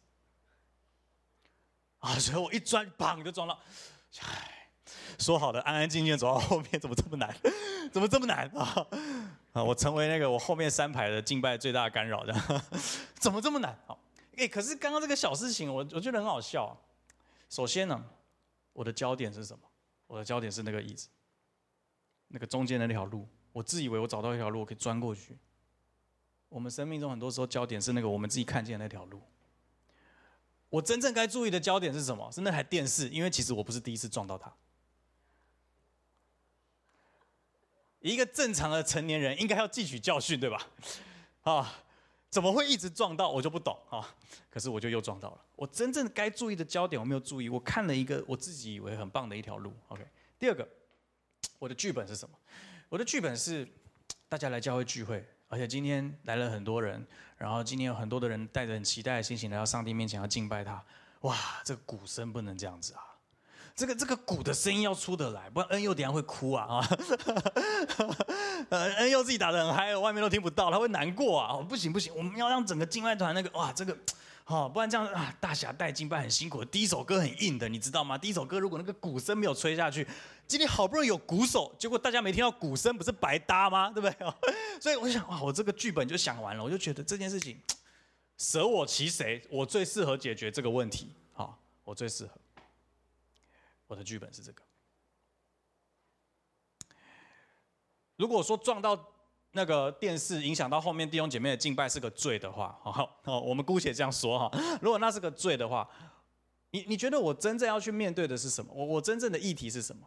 [2.01, 2.19] 啊！
[2.19, 3.57] 所以我一钻，砰就撞到。
[4.19, 4.67] 唉，
[5.17, 7.35] 说好的安安静静走到后面，怎么这么难？
[7.91, 8.87] 怎么这么难啊？
[9.53, 9.63] 啊！
[9.63, 12.33] 我成为那个我后面三排的敬拜最大的干扰，的
[13.15, 13.77] 怎么这么难？
[13.85, 13.97] 好，
[14.37, 16.75] 哎，可是刚刚这个小事情，我我觉得很好笑。
[17.49, 18.03] 首先呢，
[18.73, 19.63] 我的焦点是什么？
[20.07, 21.07] 我的焦点是那个椅子，
[22.29, 23.27] 那个中间的那条路。
[23.53, 25.37] 我自以为我找到一条路，我可以钻过去。
[26.49, 29.21] 我们生命中很多时候焦点是那个我们自己看见的那条路。
[30.71, 32.31] 我真正该注意的焦点是什么？
[32.31, 34.51] 是那台电视，因为其实我不是第一次撞到它。
[37.99, 40.67] 一个正常的成年人应该要汲取教训，对吧？
[41.43, 41.83] 啊，
[42.29, 43.29] 怎么会一直撞到？
[43.29, 44.15] 我就不懂啊。
[44.49, 45.41] 可是我就又撞到了。
[45.57, 47.49] 我真正该注意的焦点我没有注意。
[47.49, 49.73] 我看了一个我自己以为很棒的一条路。
[49.89, 50.07] OK，
[50.39, 50.67] 第二个，
[51.59, 52.35] 我的剧本是什么？
[52.87, 53.67] 我的剧本是
[54.29, 55.27] 大家来教会聚会。
[55.47, 57.05] 而且今天来了很多人，
[57.41, 60.79] 然后今天有很多的人带着很期待的心情来到上帝面前要敬拜他。
[61.21, 63.01] 哇，这个鼓声不能这样子啊！
[63.75, 66.87] 这个这个鼓的声音要出得来，不然恩佑等下会哭啊啊！
[68.99, 71.57] 恩佑自己打得很嗨，外面都听不到，他会难过啊！
[71.67, 73.97] 不行不行，我们要让整个敬拜团那个哇这个。
[74.43, 76.65] 好，不然这样啊，大侠带敬拜很辛苦。
[76.65, 78.17] 第一首歌很硬的，你知道吗？
[78.17, 80.05] 第一首歌如果那个鼓声没有吹下去，
[80.51, 83.89] 今天好不容易有鼓手，结果大家没听到鼓声，不是白搭吗？
[83.95, 84.33] 对不对？
[84.81, 87.57] 所以我想，哇，我这个剧本就想完了，我就觉得这件事情，
[88.37, 91.13] 舍我其谁，我最适合解决这个问题。
[91.31, 92.33] 好，我最适合，
[93.87, 94.61] 我的剧本是这个。
[98.17, 99.13] 如果说撞到
[99.53, 104.51] 那个电视，影响到后面弟兄姐妹的敬拜是个罪的话， 好，好，我们姑且这样说哈。
[104.81, 105.89] 如果那是个罪的话，
[106.71, 108.73] 你你觉得我真正要去面对的是什么？
[108.73, 110.05] 我我真正的议题是什么？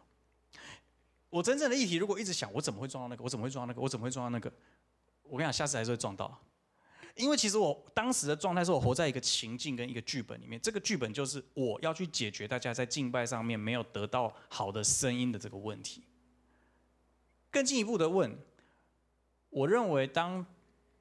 [1.35, 4.49] 我真正的议题，如果一直想我怎么会撞到那个，我怎么会撞到那个，我怎么会撞到那个？
[5.23, 6.33] 我跟你讲，下次还是会撞到。
[7.15, 16.05] 因为其实我当时的状态是我活在一个情境跟一个剧本里面，这个剧本就是我要去解决大家在敬拜上面没有得到好的声音的这个问题。
[17.51, 18.33] 更进一步的问，
[19.49, 20.45] 我认为当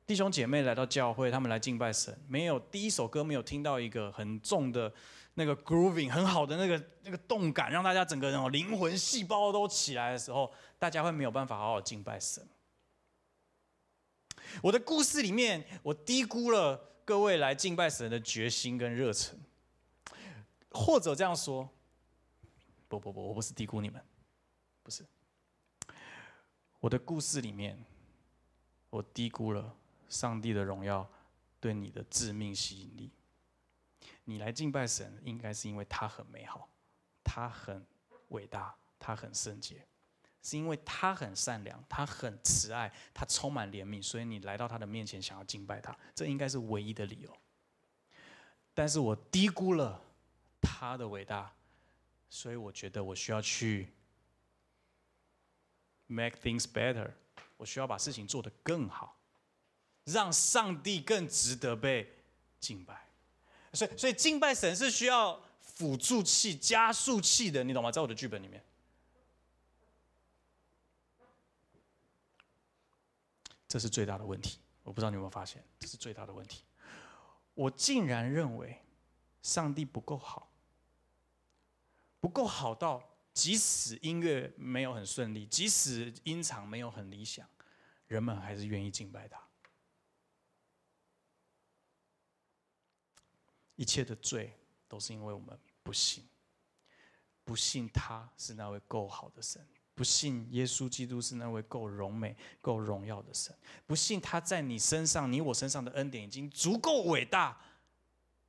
[0.05, 4.93] 弟兄姐妹来到教会，他们来敬拜神，没有第一首歌没有听到一个很重的
[5.35, 12.47] 那个 grooving 很好的那个那个动感，让大家整个人哦灵魂细胞都起来的时候，大家会没有办法好好敬拜神。
[14.63, 19.37] 我的故事里面，我低估了各位来敬拜神的决心跟热忱，
[20.71, 21.69] 或者这样说，
[22.87, 24.01] 不不不，我不是低估你们，
[24.83, 25.05] 不是。
[26.79, 27.83] 我的故事里面，
[28.91, 29.75] 我低估了
[30.09, 31.11] 上帝的荣耀
[31.59, 33.11] 对你的致命吸引力。
[34.25, 36.69] 你来敬拜神，应该是因为他很美好，
[37.23, 37.87] 他很
[38.29, 39.87] 伟大，他很圣洁。
[40.43, 47.35] 是因为他很善良，他很慈爱，他充满怜悯，所以你来到他的面前想要敬拜他，这应该是唯一的理由。
[48.75, 50.03] 但是我低估了
[50.61, 51.51] 他的伟大，
[52.29, 53.91] 所以我觉得我需要去
[56.07, 57.11] make things better，
[57.57, 59.17] 我需要把事情做得更好，
[60.05, 62.13] 让上帝更值得被
[62.61, 63.04] 敬拜。
[63.75, 67.91] 所以，所以敬拜神是需要辅助器、加速器的，你懂吗？
[67.91, 68.63] 在我的剧本里面。
[73.67, 76.63] 这是最大的问题，我不知道你有没有发现，这是最大的问题。
[77.55, 78.81] 我竟然认为
[79.43, 80.49] 上帝不够好，
[82.21, 87.45] 不够好到即使音乐没有很顺利，即使音场没有很理想，
[88.07, 89.41] 人们还是愿意敬拜他。
[93.77, 94.57] 一切的罪
[94.89, 96.25] 都是因为我们不信，
[97.45, 99.67] 不信他是那位够好的神。
[99.97, 103.57] 不信耶稣基督是那位够荣美、够荣耀的神，
[103.87, 107.57] 不信他在你身上、你我身上的恩典已经足够伟大，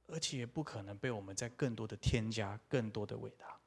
[0.08, 3.60] 而且也不可能被我们在更多的添加、更多的伟大。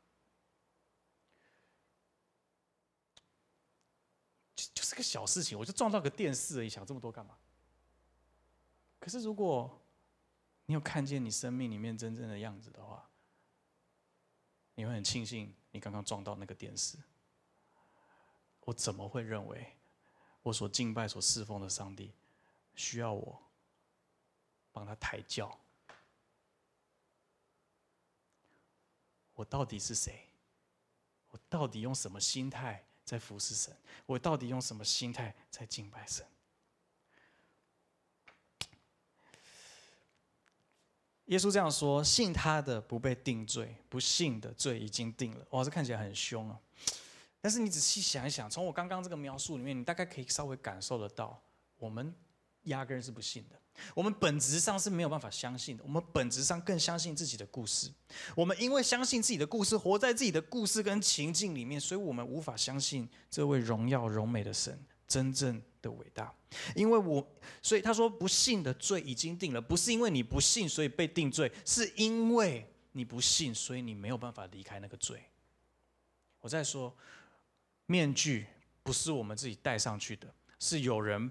[4.57, 7.37] 就就是个小事情，我就撞到个电视而已，想这么多干嘛？
[8.99, 9.81] 可是如果
[10.69, 13.09] 你有看见你生命里面真正的样子的话，
[14.75, 16.99] 你会很庆幸你刚刚撞到那个电视。
[18.61, 19.75] 我怎么会认为
[20.43, 22.13] 我所敬拜、所侍奉的上帝
[22.75, 23.43] 需要我
[24.71, 25.59] 帮他抬轿？
[29.33, 30.29] 我到底是谁？
[31.31, 33.75] 我到底用什么心态在服侍神？
[34.05, 36.27] 我到底用什么心态在敬拜神？
[41.29, 46.59] 耶稣这样说：“信他的不被定罪，不信的罪已经定了。”哇，这看起来很凶啊！
[47.41, 51.41] 但是你仔细想一想，从我刚刚这个描述里面，你大概可以稍微感受得到，
[51.79, 52.15] 我们
[52.65, 53.57] 压根是不信的。
[53.95, 55.85] 我们本质上是没有办法相信的。
[55.85, 57.89] 我们本质上更相信自己的故事。
[58.35, 64.77] 我们因为相信自己的故事，活在自己的故事跟情境里面，所以我们无法相信这位荣耀荣美的神
[65.09, 66.33] 真正的伟大。
[66.77, 67.27] 因为我，
[67.61, 75.25] 所以他说不信的罪已经定了，不是因为你不信所以被定罪，是因为你不信，所以你没有办法离开那个罪。
[76.41, 76.97] 我在说。
[77.91, 78.47] 面具
[78.83, 81.31] 不是我们自己戴上去的，是有人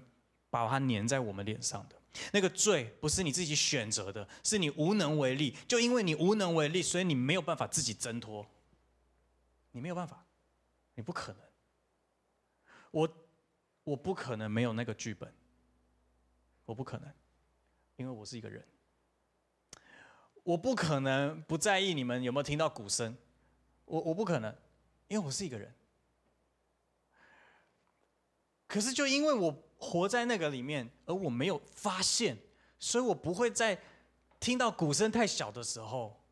[0.50, 1.94] 把它粘在我们脸上的。
[2.32, 5.56] 那个罪不是你自己选择的，是你无能为力。
[5.68, 8.44] 就因为你无能为力，所以你没有办法自己挣脱。
[9.70, 10.26] 你没有办法，
[10.96, 11.40] 你不可能。
[12.90, 13.08] 我
[13.88, 15.32] 我不可能没有那个剧本，
[16.66, 17.10] 我不可能，
[17.96, 18.62] 因为我是一个人。
[20.42, 23.16] 我不可能不在意你们有没有听到鼓声，
[23.86, 24.54] 我我不可能，
[25.08, 25.74] 因为我是一个人。
[28.66, 32.36] 可是，就因为我活在那个里面，而我没有发现，
[32.78, 33.80] 所以我不会在
[34.38, 36.22] 听到鼓声太小的时候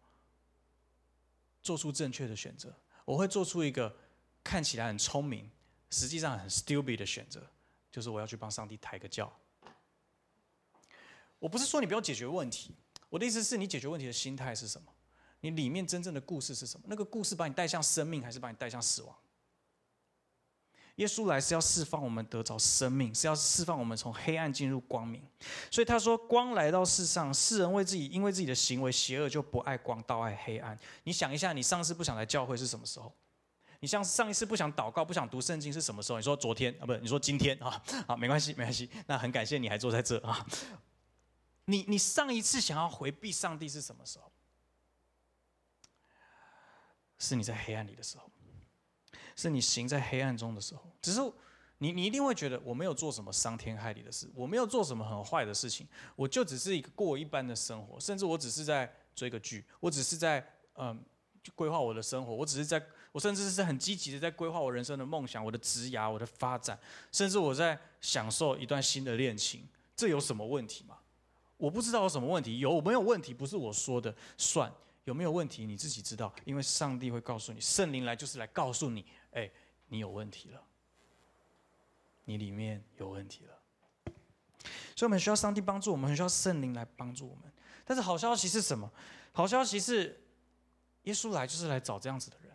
[1.63, 2.75] 做出正确的选择。
[3.07, 3.97] 我会做出一个
[4.45, 5.51] 看起来很聪明，
[5.91, 7.47] 实际上很 stupid 的选择，
[7.91, 9.33] 就是我要去帮上帝抬个轿。
[11.39, 12.75] 我不是说你不要解决问题，
[13.09, 14.93] 我的意思是你解决问题的心态是什么？
[15.41, 16.87] 你里面真正的故事是什么？
[16.89, 19.15] 那个故事把你带向生命，还是把你带向死亡？
[20.97, 25.23] 耶稣来是要释放我们得着生命，是要释放我们从黑暗进入光明。
[25.71, 33.13] 所以他说：“光来到世上，世人为自己因为自己的行为邪恶，就不爱光，倒爱黑暗。”你想一下，你上次不想来教会是什么时候？
[33.81, 36.19] 你像上一次不想祷告、不想读圣经是什么时候？
[36.19, 36.95] 你说昨天啊，不？
[36.97, 37.83] 你说今天啊？
[38.09, 38.91] 好，没关系，没关系。
[39.07, 40.47] 那很感谢你还坐在这啊。
[41.67, 44.33] 你你上一次想要回避上帝是什么时候？
[47.19, 48.31] 是你在黑暗里的时候，
[49.37, 50.91] 是你行在黑暗中的时候。
[51.03, 51.21] 只是
[51.79, 61.05] 你你一定会觉得我没有做什么伤天害理的事，我没有做什么很坏的事情，我就只是一个过一般的生活，甚至我只是在追个剧，我只是在嗯
[61.55, 62.83] 规划我的生活，我只是在。
[63.17, 66.79] 我甚至是很积极的在规划我人生的梦想、我的职涯、我的发展，
[67.11, 70.99] 甚至我在享受一段新的恋情，这有什么问题吗？
[71.57, 74.71] 我不知道有什么问题，有没有问题不是我说的算，
[75.05, 79.51] 有没有问题你自己知道，因为上帝会告诉你，圣灵来就是来告诉你，哎，
[79.89, 80.63] 你有问题了，
[82.27, 84.13] 你里面有问题了，
[84.95, 87.51] 所以我们需要上帝帮助我们，很需要圣灵来帮助我们。
[87.87, 88.93] 但是好消息是什么？
[89.33, 90.21] 好消息是，
[91.05, 92.46] 耶稣来就是来找这样子的人。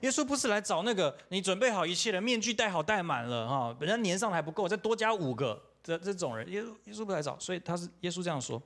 [0.00, 8.60] 耶稣不是来找那个你准备好一切的面具戴好戴满了哈，人家粘上还不够，再多加五个这这种人，耶稣耶稣不来找，所以他是耶稣这样说。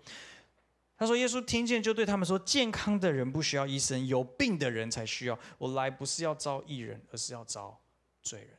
[0.97, 5.39] 他说耶稣听见就对他们说：健康的人不需要医生，有病的人才需要。
[5.57, 7.75] 我来不是要招义人，而是要招
[8.23, 8.51] 罪人。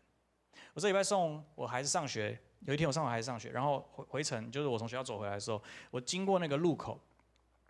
[0.74, 7.00] 我这礼拜送我孩子上学，有一天我上我孩子上学，然后回回程就是我从学校走回来的时候，我经过那个路口，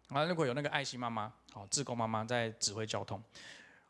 [0.07, 3.21] 啊路口有那个爱心妈妈，好志工妈妈在指挥交通。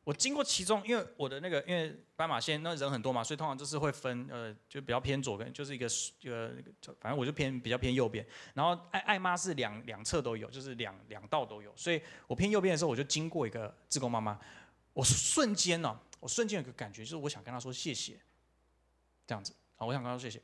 [0.03, 5.85] 我经过其中，因为我的那个，因为斑马线那人很多嘛，所以通常就是会分，呃，就比较偏左边，就是一个
[6.21, 6.51] 一个，
[6.99, 8.25] 反正我就偏比较偏右边。
[8.55, 14.39] 然后爱爱妈是两两侧都有，就是两两道都有，所以我偏右边的时候，我就经过一个志工妈妈，
[14.93, 18.19] 我瞬间呢，我瞬间有个感觉，就是我想跟她说谢谢，
[19.27, 20.41] 这样子，啊，我想跟她说谢谢。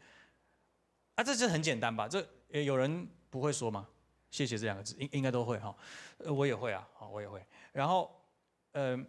[1.15, 2.07] 啊，这这很简单吧？
[2.07, 2.23] 这
[2.61, 3.87] 有人不会说吗？
[4.29, 5.75] 谢谢这两个字，应应该都会哈，
[6.19, 7.43] 呃，我也会啊，好，我也会。
[7.73, 8.23] 然后，
[8.73, 9.03] 嗯。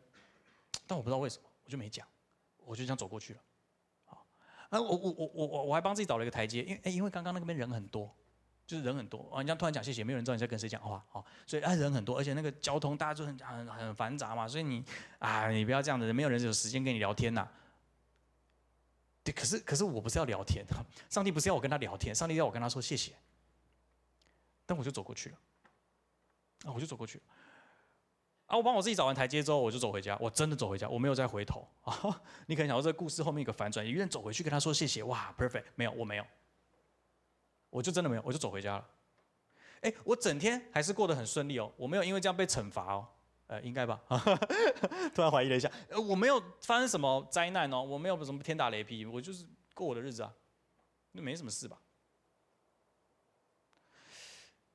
[0.88, 2.04] 但我不知道为什么，我就没讲，
[2.64, 3.40] 我就这样走过去了。
[4.06, 4.26] 好，
[4.70, 8.10] 啊，我我我我我我还帮自己找了一个台阶，因为哎，因为刚刚那边人很多，
[8.66, 14.82] 就是人很多啊，你这样突然讲谢谢，没有人知道你在跟谁讲话，好，所以啊人很多，而且那个交通大家就很很很繁杂嘛，所以你
[15.18, 17.46] 啊，你不要这样子，没有人有时间跟你聊天呐。
[19.22, 20.64] 对，可是可是我不是要聊天，
[21.10, 23.12] 上帝不是要我跟他聊天，上帝要我跟他说谢谢。
[24.64, 25.36] 但我就走过去了，
[26.64, 27.24] 啊，我就走过去了。
[28.48, 28.56] 啊！
[28.56, 30.16] 我帮我自己找完台阶之后，我就走回家。
[30.20, 32.20] 我真的走回家，我没有再回头啊！
[32.48, 35.02] 你可能想到这个故事后面一个反转，你愿走回去跟他说谢谢？
[35.02, 35.64] 哇，perfect！
[35.74, 36.26] 没有，我没有，
[37.70, 38.88] 我就真的没有，我就走回家了。
[39.82, 43.06] 哎，我整天还是过得很顺利哦，我没有因为这样被惩罚哦。
[43.48, 43.98] 呃，应该吧？
[45.14, 50.32] 突然怀疑了一下，呃，我没有发生什么灾难哦，我没有什么天打雷劈，我就是过我的日子啊，
[51.12, 51.78] 那没什么事吧？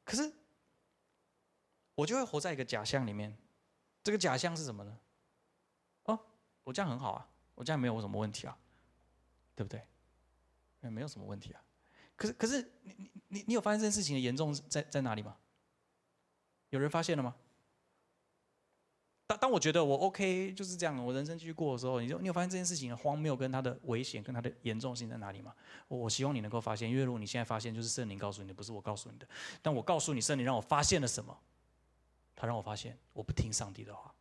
[0.03, 0.31] 可是，
[1.95, 3.37] 我就会活在一个假象里面。
[4.03, 4.97] 这个假象是什么呢？
[6.03, 6.19] 哦，
[6.63, 8.57] 我这样很好啊，我这样没有什么问题啊，
[9.55, 9.81] 对不对？
[10.89, 11.61] 没有什么问题啊。
[12.15, 15.37] 可是，可是你你你你有发现这件事情的严重在在哪里吗？
[16.69, 17.35] 有人发现了吗？
[19.25, 25.55] 当当我觉得我 OK 就是这样，我人生继续过的时候，你就你有发现这件事情的荒谬跟它的危险跟它的严重性在哪里吗？
[25.87, 29.25] 我我希望你能够发现，因为如果你现在发现，就是圣灵告诉你的，不是我告诉你的。
[29.61, 31.39] 但我告诉你，圣灵让我发现了什么？
[32.35, 34.13] 他让我发现，我不听上帝的话，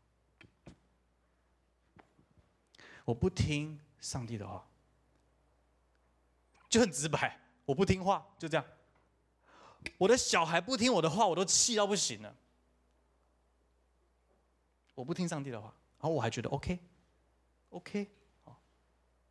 [3.04, 4.66] 我不听上帝的话，
[6.68, 8.64] 就很直白，我不听话，就这样。
[9.98, 12.36] 我的小孩不听我的话，我都气到不行了。
[14.94, 18.08] 我不听上帝的话，然后我还觉得 OK，OK，
[18.44, 18.60] 好，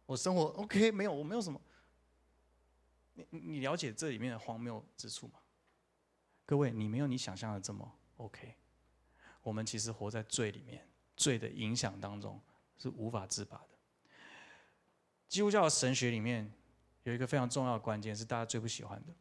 [0.05, 1.61] 我生活 OK，没有，我没有什么。
[3.13, 5.39] 你你了解这里面的荒谬之处吗？
[6.45, 8.55] 各位，你没有你想象的这么 OK。
[9.41, 12.39] 我们其实活在罪里面，罪的影响当中
[12.77, 13.67] 是无法自拔的。
[15.27, 16.51] 基督教神学里面
[17.03, 19.13] 有一个非常重要的关键，是大家最不喜欢的，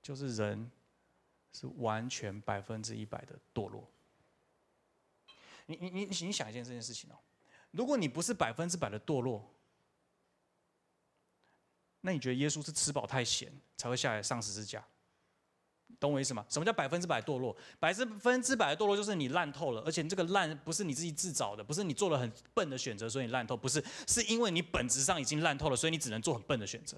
[0.00, 0.70] 就是人
[1.52, 3.90] 是完全百分之一百的堕落。
[5.66, 7.16] 你你你你想一件这件事情哦，
[7.70, 9.50] 如果你不是百分之百的堕落，
[12.02, 14.86] 那你觉得耶稣是吃饱太闲才会下来上十字架？
[16.00, 16.44] 懂我意思吗？
[16.48, 17.56] 什么叫百分之百堕落？
[17.80, 26.96] 百分之百的堕落就是你烂透了，而且这个烂不是你自己自找的，不是你做了很笨的选择，所以你烂透，不是，是因为你本质上已经烂透了，所以你只能做很笨的选择。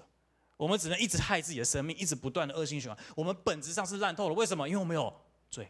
[0.57, 2.97] 我们只能一直害自己的生命，一直不断的恶性循环。
[3.15, 4.67] 我们本质上是烂透了，为什么？
[4.67, 5.13] 因为我们有
[5.49, 5.69] 罪，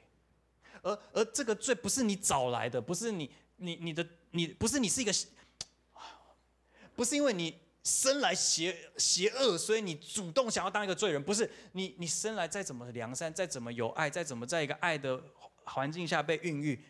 [0.81, 5.11] 而而这个罪不是你找来的，不是你你你的你不是你是一个，
[6.95, 7.66] 不是因为你。
[7.87, 15.23] 生来邪邪恶，所以你主动想要当一个罪人，不是你你生来再怎么良善，再怎么有爱，再怎么在一个爱的
[15.63, 16.83] 环境下被孕育，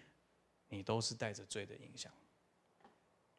[0.70, 2.12] 你都是带着罪的影响。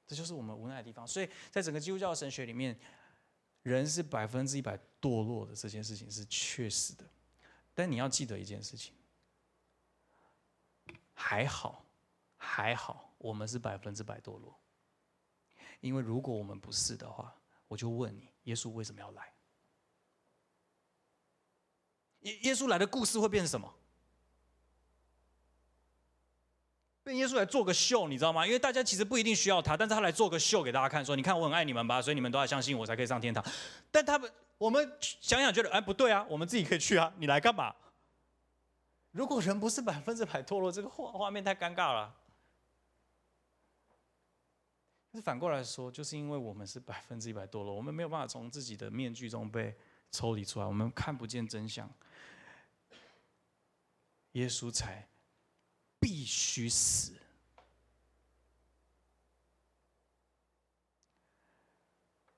[0.06, 1.04] 这就是我们无奈的地方。
[1.04, 2.78] 所以在整个基督教神学里面，
[3.62, 7.04] 人是百分之一百堕落的这件事情是确实的。
[7.74, 8.94] 但你要记得一件事情，
[11.12, 11.84] 还好，
[12.36, 14.56] 还好，我们是百分之百堕落。
[15.80, 17.37] 因为如果我们不是的话，
[17.68, 19.32] 我就问你，耶稣为什么要来？
[22.22, 23.72] 耶耶稣来的故事会变成什么？
[27.04, 28.46] 变耶稣来做个秀，你知道吗？
[28.46, 33.44] 因为大家其实不一定需要他，但是他来做个秀给大家看，说你看我很爱你们吧，所以你们都要相信我才可以上天堂。
[33.90, 37.74] 但他们我们想想觉得，哎，不对啊，我们自己可以去啊，你来干嘛？
[39.12, 42.14] 如果人不是百分之百堕落，这个画画面太尴尬了。
[45.18, 49.76] 是反过来说，就是因为我们是百分之一百堕落，我们没有办法从自己的面具中被
[50.12, 51.92] 抽离出来，我们看不见真相。
[54.32, 55.08] 耶稣才
[55.98, 57.14] 必须死。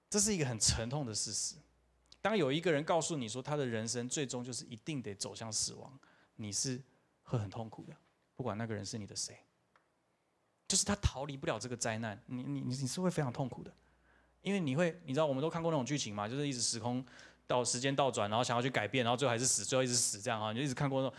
[0.08, 1.56] 这是一个很沉痛的事实。
[2.22, 6.00] 当有一个人告诉你说，他的人生最终就是一定得走向死亡，
[6.36, 6.82] 你是
[7.24, 7.94] 会很痛苦的，
[8.36, 9.38] 不管那个人是你的谁。
[10.70, 13.74] 就是他逃离不了这个灾难，你你你你是会非常痛苦的，
[14.40, 17.04] 因为你会你知道我们都看过那种剧情嘛，就是一直时空
[17.44, 21.18] 到时间倒转，然后想要去改变，然后最后还是死，最后一直死这样啊，你就一直看过那种，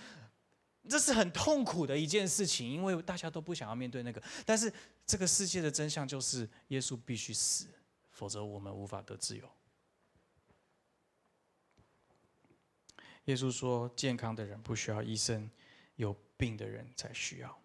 [0.87, 4.71] 这是很痛苦的一件事情，因为大家都不想要面对那个，但是
[5.05, 7.67] 这个世界的真相就是耶稣必须死，
[8.09, 9.45] 否则我们无法得自由。
[13.25, 15.49] 耶稣说：“健康的人不需要医生，
[15.97, 17.61] 有病的人才需要。”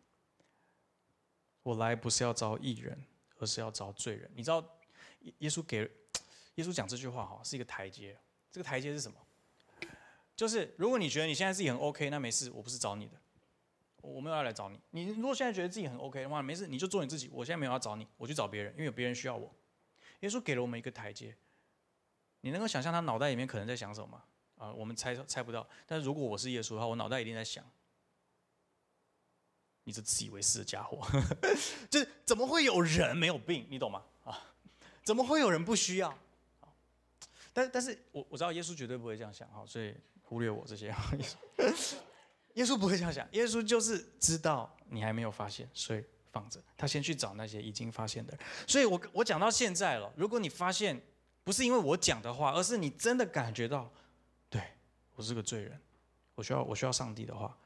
[1.66, 2.96] 我来不是要招义人，
[3.38, 4.30] 而是要招罪人。
[4.36, 4.64] 你知道，
[5.38, 5.78] 耶稣给
[6.54, 8.16] 耶稣讲这句话哈，是一个台阶。
[8.52, 9.18] 这个台阶是什么？
[10.36, 13.20] 就是如果你觉得你现在自己很 OK，那没事，我不是找你的，
[14.00, 14.80] 我没有要来找你。
[14.90, 17.28] 你如果现在觉得自己很 OK 的话，没事，你就做你自己。
[17.32, 19.52] 我现在没有要找你，我去找别人，因为有别人需要我。
[20.20, 21.36] 耶稣给了我们一个台阶。
[22.42, 24.22] 你能够想象他脑袋里面可能在想什么吗？
[24.56, 25.68] 啊，我们猜猜不到。
[25.84, 27.68] 但是如果我是耶稣的话，我脑袋一定在想。
[29.88, 31.00] 你这自以为是的家伙，
[31.88, 33.64] 就是怎么会有人没有病？
[33.70, 34.02] 你懂吗？
[34.24, 34.36] 啊，
[35.04, 36.12] 怎么会有人不需要？
[37.52, 40.92] 但但是我我知道耶稣绝对不会这样想，哈，所以忽略我这些。
[42.54, 48.40] 耶稣不会这样想，耶稣就是知道你还没有发现，所以放着，他先去找那些已经发现的人。
[48.66, 51.00] 所以我我讲到现在了，如果你发现
[51.44, 53.88] 不是因为我讲的话，而是你真的感觉到，
[54.50, 54.60] 对
[55.14, 55.80] 我是个罪人，
[56.34, 57.56] 我需要我需要上帝的话。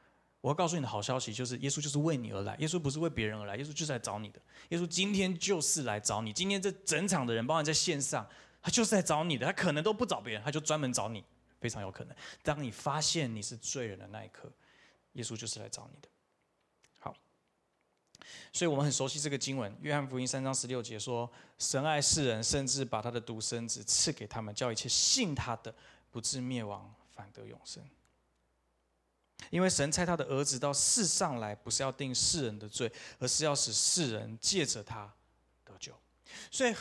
[0.41, 2.55] 我要告诉你的好消息就是，耶稣就是为你而来。
[2.57, 4.41] 耶稣不是为别人而来，耶稣就是来找你的。
[4.69, 6.33] 耶稣今天就是来找你。
[6.33, 8.27] 今天这整场的人，包括在线上，
[8.59, 9.45] 他就是来找你的。
[9.45, 11.23] 他可能都不找别人，他就专门找你，
[11.59, 12.15] 非常有可能。
[12.41, 14.51] 当你发现你是罪人的那一刻，
[15.13, 16.09] 耶稣就是来找你的。
[16.97, 17.15] 好，
[18.51, 25.71] 所以我们很熟悉这个经文，《约翰福音》三章十六节说：“神爱世人，甚至把他的独生子赐给他们，叫一切信他的
[26.09, 27.83] 不至灭亡，反得永生。”
[29.49, 35.11] 因为神差他的儿子到世上来，不是要定世人的罪，而是要使世人借着他
[35.65, 35.93] 得救。
[36.49, 36.75] 所以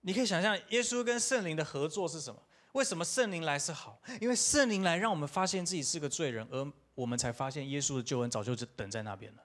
[0.00, 2.42] 你可以想象，耶稣跟圣灵的合作是什么？
[2.72, 4.02] 为什么圣灵来是好？
[4.20, 9.42] 因为圣灵来让我们发现自己是个罪人，而我们才发现耶稣的救恩早就等在那边了。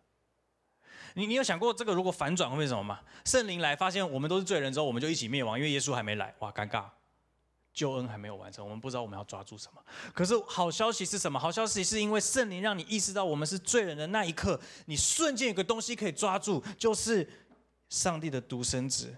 [1.13, 2.99] 你你有想过这个如果反转会什么吗？
[3.25, 6.89] 圣灵来发现我们都是罪人之后，我们就一起灭亡，因为耶稣还没来，哇，尴尬。
[7.73, 9.83] 救恩还没有完成，我们不知道我们要抓住什么。
[10.13, 11.39] 可是好消息是什么？
[11.39, 17.29] 好消息是因为圣灵让你意识到我们是罪人的那一刻，你瞬间有个东西可以抓住，就是
[17.89, 19.15] 上帝的独生子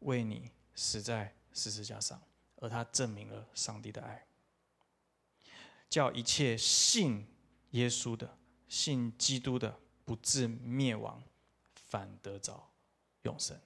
[0.00, 2.20] 为你死在十字架上，
[2.56, 4.24] 而他证明了上帝的爱，
[5.88, 7.26] 叫一切信
[7.72, 8.38] 耶稣的、
[8.68, 11.22] 信基督的不至灭亡，
[11.74, 12.70] 反得着
[13.22, 13.60] 永生。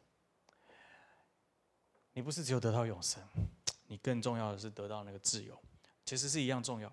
[2.14, 3.22] 你不是只有得到永生。
[3.86, 5.58] 你更重要的是得到那个自由，
[6.04, 6.92] 其实是一样重要。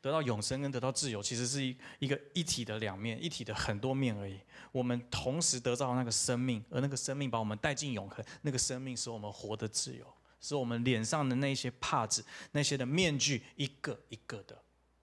[0.00, 4.40] 得到永生跟得到自由，其实是一一个一体的两面，一体的很多面而已。
[4.72, 10.06] 我们同时得到那个生命，而那个生命把我们带进永恒，那个生命使我们活得自由，
[10.40, 14.60] 使我们脸上的那些帕子、那些的面具一个一个的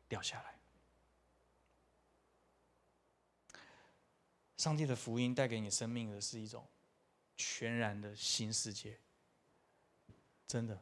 [0.07, 0.53] 掉下来。
[4.57, 6.65] 上帝的福音带给你生命的是一种
[7.35, 8.97] 全然的新世界。
[10.47, 10.79] 真的，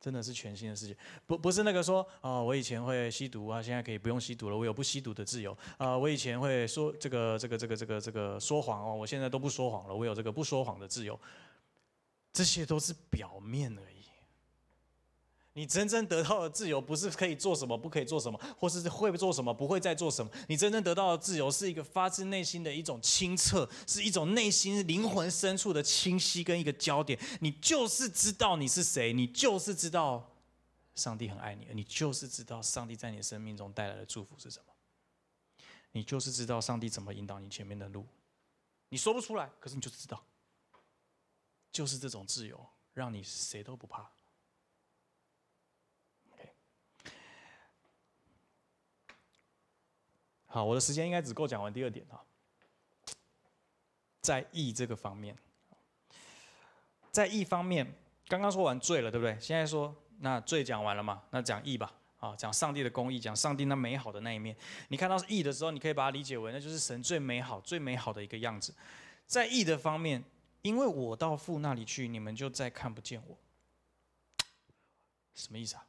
[0.00, 11.18] 真的是全新的世界，不不是那个说啊，我以前会吸毒啊，现在可以不用吸毒了，我有不吸毒的自由啊，我以前会说这个这个这个这个这个说谎哦，我现在都不说谎了，我有这个不说谎的自由，
[12.32, 13.95] 这些都是表面而已。
[15.56, 20.30] 你真正得到的自由，不是可以做什么，不可以做什么，或是会做什么，不会再做什么。
[20.48, 27.18] 你真正得到的自由，是一个发自内心的一种清澈，是一种内心灵魂深处的清晰跟一个焦点。
[27.40, 30.30] 你就是知道你是谁，你就是知道
[30.94, 34.66] 上帝很爱你，你就是知道上帝在你生命中带来的祝福是什么。
[35.92, 38.04] 你就是知道上帝怎么引导你前面的路，
[38.90, 40.22] 你说不出来，可是你就知道，
[41.72, 44.06] 就是这种自由，让你谁都不怕。
[50.46, 52.24] 好，我的时间应该只够讲完第二点哈，
[54.22, 55.36] 在义这个方面，
[57.10, 57.86] 在义方面，
[58.28, 59.36] 刚刚说完罪了，对不对？
[59.40, 61.22] 现在说那罪讲完了嘛？
[61.30, 64.56] 那讲义吧，啊，讲上帝的公义，讲上帝那美好的那一面。
[64.88, 68.74] 你看到义的时候，你可以把它理解为那就是神最美好、最美好的一个样子。
[69.26, 70.24] 在义的方面，
[70.62, 73.36] 因为我到父那里去，你们就再看不见我。
[75.34, 75.86] 什么意思啊？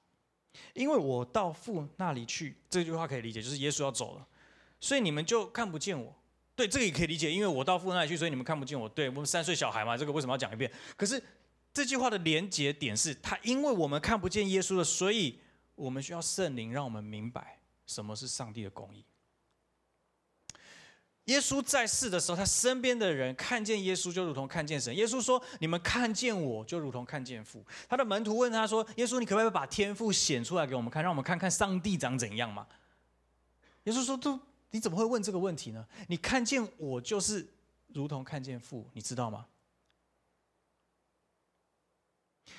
[0.74, 4.28] 因为我到父那里去，这句话可以理解，就是耶稣要走了。
[4.80, 6.16] 所以你们就看不见我，
[6.56, 8.88] 对这个也可以理解，因为我到父那里去，所以你们看不见我。
[8.90, 10.72] 对我们三岁小孩嘛，这个为什么要讲一遍？
[10.96, 11.22] 可是
[11.74, 15.40] 这句话的连结点是，他因为我们看不见耶稣了，所以
[15.76, 19.04] 我们需要圣灵让我们明白什么是上帝的公义。
[21.26, 24.96] 耶稣在世的时候，他身边的人看见耶稣就如同看见神。
[24.96, 32.66] 耶稣说：“你们看见我就如同看见父。”他的门徒问他说：“耶稣，你可不可以把天父显出来给我们看，让我们看看上帝长怎样嘛？”
[33.84, 34.40] 耶稣说：“都。”
[34.72, 35.88] 你怎么会问这个问题呢？
[36.08, 37.48] 你看见我就是
[37.88, 39.48] 如同看见父，你知道吗？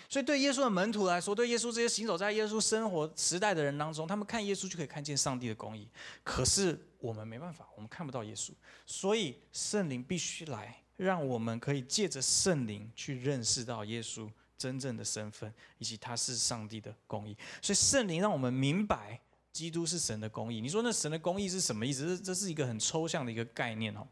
[0.09, 5.87] 所以对耶稣的门徒来说，对耶稣这些行走在耶稣生活时代的人当中，他们看耶稣就可以看见上帝的公义。
[6.25, 8.53] 可是我们没办法，我们看不到耶稣，
[8.87, 17.37] 所以圣灵必须来，让我们可以借着圣灵去认识到耶稣真正的身份，以及他是上帝的公义。
[17.61, 19.21] 所以圣灵让我们明白。
[19.59, 22.17] 基督是神的公义，你说那神的公义是什么意思？
[22.17, 24.07] 这这是一个很抽象的一个概念哦。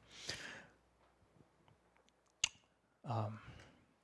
[3.03, 3.31] 啊，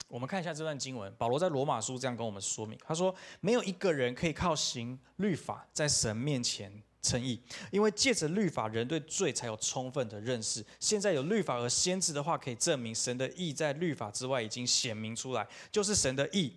[0.07, 6.73] 我们看一下这段经文，保罗在罗马书这样跟我们说明，他说：没有一个人可以靠行律法在神面前
[7.03, 10.65] 称义，因为借着律法，人对罪才有充分的认识。
[10.79, 16.53] 现在有律法和先知的话，可以证明神的义在律法之外已经显明出来，就是神的义，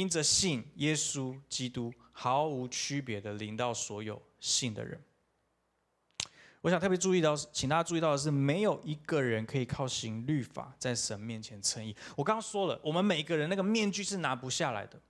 [0.00, 1.92] 因着信耶稣基督。
[2.12, 5.02] 毫无区别的临到所有信的人。
[6.60, 11.96] 我想特别注意到，请大家注意到的是，没有一个人可以靠行律法在神面前称义。
[12.14, 15.00] 我刚刚说了，我们每一个人那个面具是拿不下来的。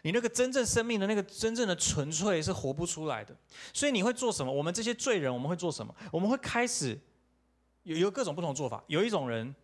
[0.00, 3.36] 你那个真正生命的那个真正的纯粹是活不出来的。
[3.74, 4.50] 所以你会做什么？
[4.50, 5.94] 我们这些罪人，我们会做什么？
[6.10, 6.98] 我们会开始
[7.82, 8.82] 有有各种不同做法。
[8.86, 9.54] 有一种人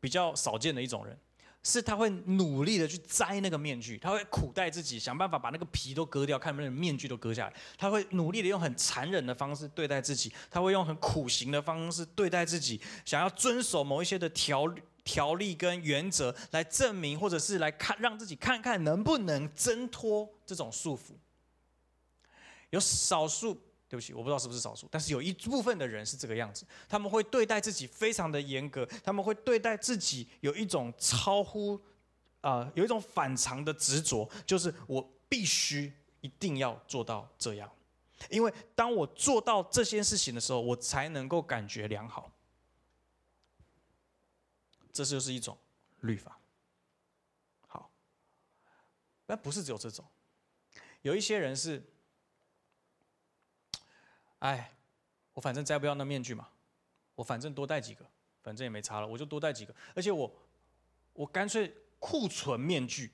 [0.00, 1.16] 比较少见的一种人。
[1.64, 7.54] 是他会努力的去摘那个面具，他会苦待自己，想办法把那个皮都割掉，看能不能面具都割下来。
[7.78, 21.12] 他会努力的用很残忍的方式对待自己，他会用很苦行的方式对待自己，想要遵守某一些的条条例跟原则，来证明或者是来看让自己看看能不能挣脱这种束缚。
[22.70, 23.60] 有少数。
[23.92, 31.78] 对不起，我不知道是不是少数，但是有一部分的人是这个样子，他们会对待自己非常的严格，他们会对待自己有一种超乎，
[32.40, 37.70] 啊，有一种反常的执着，就是我必须一定要做到这样，
[38.30, 42.32] 因为当我做到这些事情的时候，我才能够感觉良好。
[44.90, 45.58] 这就是一种
[46.00, 46.40] 律法。
[47.66, 47.90] 好，
[49.26, 50.02] 但不是只有这种，
[51.02, 51.91] 有一些人是。
[54.42, 54.72] 哎，
[55.34, 56.48] 我反正摘不掉那面具嘛，
[57.14, 58.04] 我反正多戴几个，
[58.42, 59.72] 反正也没差了，我就多戴几个。
[59.94, 60.28] 而且我，
[61.12, 63.12] 我干脆库存面具，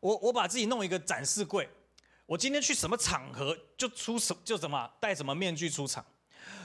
[0.00, 1.68] 我我把自己弄一个展示柜，
[2.26, 6.04] 我今天去什么场合就出什就怎么戴什么面具出场，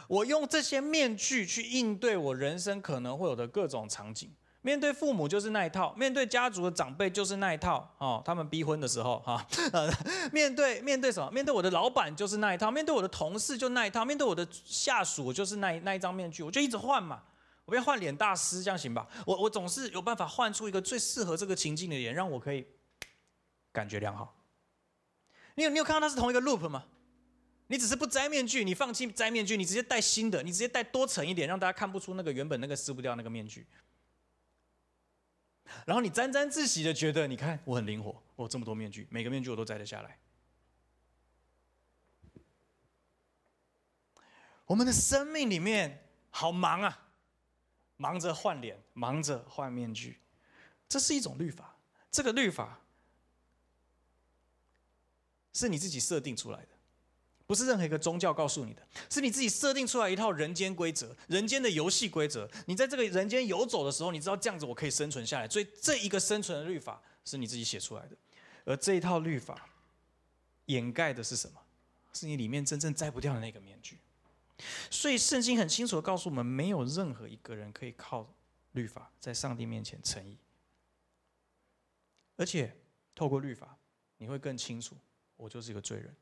[0.07, 4.35] 我用这些面具去应对我人生可能会有的各种场景。
[4.67, 8.21] 面对父母就是那一套，面对家族的长辈就是那一套哦。
[8.25, 9.89] 他们逼婚的时候哈，呃，
[10.33, 11.31] 面对面对什么？
[11.31, 17.23] 面对我的老板就是那一套，面对我的同事就那一套，面对我的下属就是那那一张面具，我就一直换嘛。
[17.63, 19.07] 我变换脸大师这样行吧？
[19.25, 22.67] 我我总是有办法换出一个最适合这个情境的脸，让我可以
[23.71, 24.35] 感觉良好。
[25.55, 26.83] 你有你有看到它是同一个 loop 吗？
[27.67, 33.65] 你只是不摘面具，你放弃摘面具，你直接戴新的，你直接戴多层一点，让大家看不出那个原本那个撕不掉那个面具。
[35.85, 40.17] 然后你沾沾自喜的觉得你看我很灵活我这么多面具每个面具我都摘得下来。
[44.65, 47.07] 我们的生命里面好忙啊
[47.95, 50.19] 忙着换脸忙着换面具
[50.89, 51.77] 这是一种律法
[52.11, 52.79] 这个律法
[55.53, 56.76] 是你自己设定出来的。
[57.47, 62.47] 不是任何一个宗教告诉你的，是你自己设定出来一套人间规则、人间的游戏规则。
[62.65, 68.17] 你在这个人间游走的时候，你知道这样子我可以生存下来，所以这一个生存的律法是你自己写出来的。
[68.65, 69.69] 而这一套律法
[70.65, 71.61] 掩盖的是什么？
[72.11, 73.97] 是你里面真正摘不掉的那个面具。
[74.91, 78.27] 所以圣经很清楚的告诉我们，没有任何一个人可以靠
[78.73, 80.37] 律法在上帝面前称义。
[82.35, 82.75] 而且
[83.15, 83.77] 透过律法，
[84.17, 84.97] 你会更清楚，
[85.37, 86.13] 我就是一个罪人。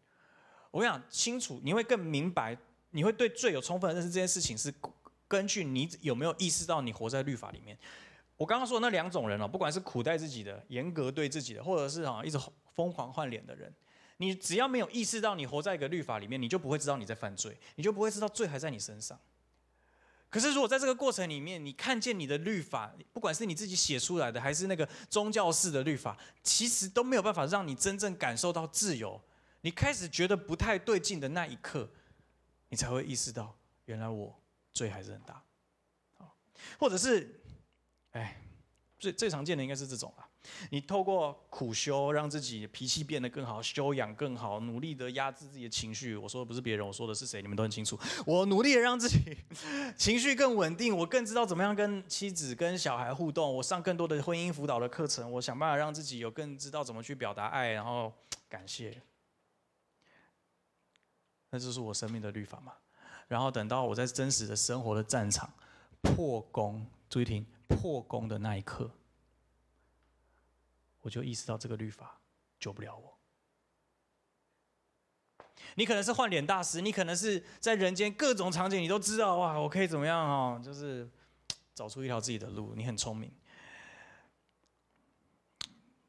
[0.76, 2.58] 我想，清楚你会更明白，
[2.90, 4.10] 你会对罪有充分的认识。
[4.10, 4.74] 这件事情是
[5.26, 7.78] 根据你有没有意识到你活在律法里面。
[8.36, 12.38] 我刚刚说的那两种人哦，不管是苦待自己的、严格对自己的，或者是啊一直
[12.74, 13.74] 疯狂换脸的人。
[14.18, 19.18] 你只要没有意识到你活在一个律法里面，你就不会知道你在犯罪，你就不会知道罪还在你身上。
[20.30, 29.22] 可是如果在这个过程里面，你看见你的律法，不管是你自己写出来的，还是那个宗教式的律法，其实都没有办法让你真正感受到自由。
[29.66, 31.90] 你开始觉得不太对劲的那一刻，
[32.70, 34.40] 你才会意识到，原来我
[34.72, 35.42] 罪还是很大。
[36.14, 36.38] 好
[36.78, 37.42] 或者是，
[38.12, 38.40] 哎，
[39.00, 40.30] 最最常见的应该是这种啊。
[40.70, 46.16] 你透过苦修，让自己脾气变得更好，修养更好，努力的压制自己的情绪。
[46.16, 47.42] 我说的不是别人，我说的是谁？
[47.42, 48.00] 你们都很清楚。
[48.28, 49.36] 我努力的让自己
[49.98, 53.52] 情绪更稳定，我更知道怎么样跟妻子、跟小孩互动。
[53.56, 58.14] 我上更多的婚姻辅导的课程，我想办法让自己有更知道怎么去表达爱，然后
[58.48, 59.02] 感谢。
[61.56, 62.74] 那就是我生命的律法嘛。
[63.30, 65.50] 然后等到我在真实的生活的战场
[66.02, 68.92] 破功，注意听，破功的那一刻。
[71.00, 72.20] 我就意识到这个律法
[72.60, 73.18] 救不了我。
[75.76, 80.62] 你可能是换脸大师，你可能是在人间各种场景你都知道哇，我可以怎么样哦？
[80.62, 81.10] 就是
[81.74, 82.74] 找出一条自己的路。
[82.76, 83.32] 你很聪明，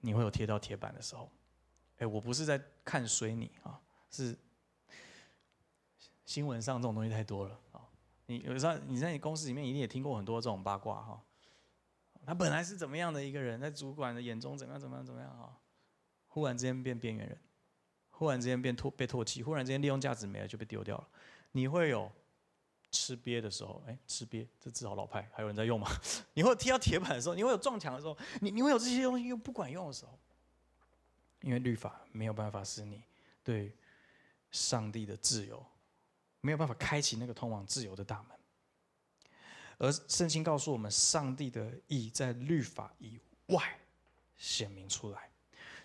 [0.01, 1.31] 你会有贴到铁板的时候。
[1.99, 3.81] 哎，我不是在看衰你啊，
[4.11, 4.37] 是
[6.27, 7.81] 新闻上这种东西太多了啊。
[8.27, 11.23] 你有时候你在你公司里面一定也听过很多这种八卦哈。
[12.27, 15.57] 他本来是怎么样的一个人，在主管的眼中怎么样怎么样怎么样啊？
[16.27, 17.39] 忽然之间变边缘人，
[18.11, 21.09] 忽然之间变唾被唾弃，忽然之间利用价值没了就被丢掉了。
[21.53, 22.11] 你会有
[22.91, 25.89] 吃瘪的时候，哎，吃瘪这至少老派还有人在用吗？
[26.35, 30.19] 你会有踢到铁板的时候，你会有撞墙的时候，你你会有这些东西又不管用的时候，
[31.43, 33.05] 因为律法没有办法使你
[33.45, 33.73] 对
[34.51, 35.65] 上帝的自由
[36.41, 38.37] 没有办法开启那个通往自由的大门。
[39.79, 43.19] 而圣经告诉我们，上帝的意在律法以
[43.49, 43.63] 外
[44.39, 45.29] 显明出来，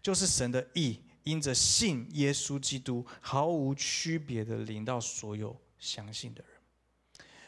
[0.02, 6.52] 就是神的意，因着信耶稣基督，毫无区别的临到所有相信的人。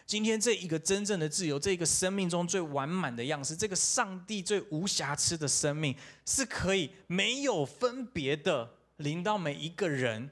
[0.05, 5.95] 今天这一个真正的自由，这一个生命中最完满的样式，这个上帝最无瑕疵的生命，
[6.25, 10.29] 是可以没有分别的临到每一个人。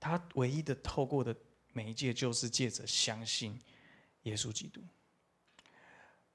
[0.00, 1.36] 他唯一的透过的
[1.72, 3.60] 媒介，就是借着相信。
[4.24, 4.82] 耶稣基督，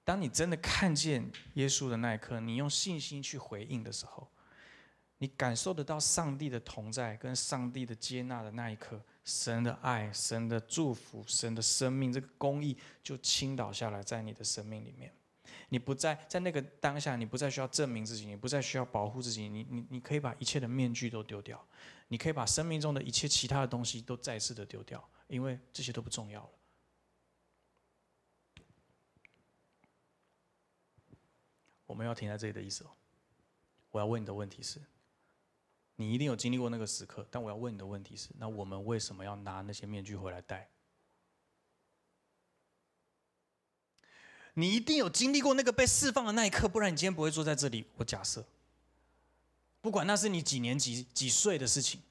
[0.04, 4.28] 当你真的看见耶稣的那一刻，你用信心去回应的时候，
[5.20, 15.14] 你感受得到上帝的同在跟上帝的接纳的那一刻，神的爱、神的祝福、神的生命，这个公义就倾倒下来在你的生命里面。
[15.70, 21.64] 你不再在那个当下，你不再需要证明自己，你不再需要保护自己，你你你可以把一切的面具都丢掉，
[22.08, 26.50] 你可以把生命中的一切其他的东西都再次的丢掉，因为这些都不重要了。
[31.86, 32.92] 我们要停在这里的意思哦。
[33.92, 34.82] 我要问你的问题是：
[35.96, 40.70] 你一定有经历过那个时刻，但我要问你的问题是：那我们为什么要拿那些面具回来戴？
[44.56, 47.86] 你一定有经历过那个被释放的那一刻，不然你今天不会坐在这里。
[47.96, 48.46] 我假设，
[49.86, 52.02] 不管那是你几年几几岁的事情，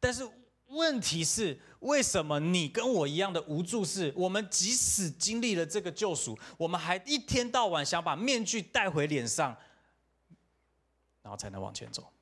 [0.00, 0.26] 但是。
[0.70, 3.82] 问题是，为什么你跟我一样的无助？
[3.82, 9.56] 是我们即使经历了这个救赎，我们还一天到晚想把面具戴回脸上，
[11.22, 12.12] 然后才能往前走。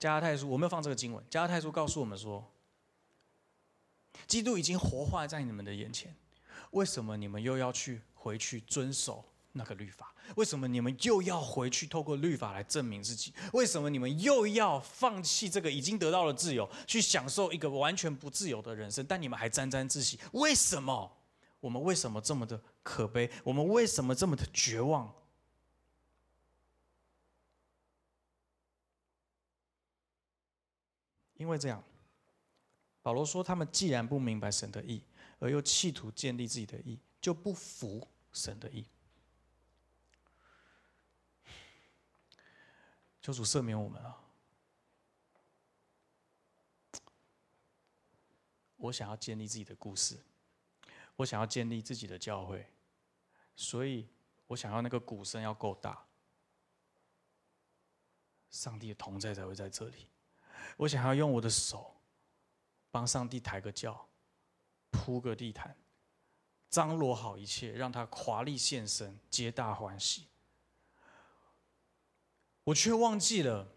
[0.00, 1.24] 加拉太书，我没有放这个经文。
[1.30, 2.52] 加拉太书告诉我们说，
[4.26, 6.16] 基督已经活化在你们的眼前，
[6.72, 9.24] 为什么你们又要去回去遵守？
[9.56, 13.32] 那个律法，为什么你们又要回去透过律法来证明自己？
[13.52, 19.06] 为什么你们又要放弃这个已经得到了自由，去享受一个完全不自由的人生？
[19.06, 20.18] 但你们还沾沾自喜？
[20.32, 21.10] 为什么？
[21.60, 23.30] 我们为什么这么的可悲？
[23.44, 25.14] 我们为什么这么的绝望？
[31.36, 31.82] 因为这样，
[33.02, 35.02] 保罗说：他们既然不明白神的意，
[35.38, 38.84] 而又企图建立自己的意，就不服神的意。
[43.24, 44.20] 求主赦免我们啊！
[48.76, 50.22] 我想要建立自己的故事，
[51.16, 52.70] 我想要建立自己的教会，
[53.56, 54.06] 所以
[54.46, 56.06] 我想要那个鼓声要够大，
[58.50, 60.06] 上帝的同在才会在这里。
[60.76, 61.96] 我想要用我的手
[62.90, 64.06] 帮上帝抬个轿，
[64.90, 65.74] 铺个地毯，
[66.68, 70.28] 张罗好一切，让他华丽现身，皆大欢喜。
[72.64, 73.68] 我却忘记了，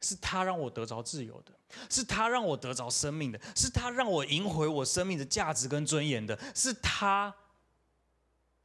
[0.00, 1.52] 是他让我得着自由的，
[1.88, 7.34] 是他让我得着生命的，是他让我赢回我生命的价值跟尊严的，是他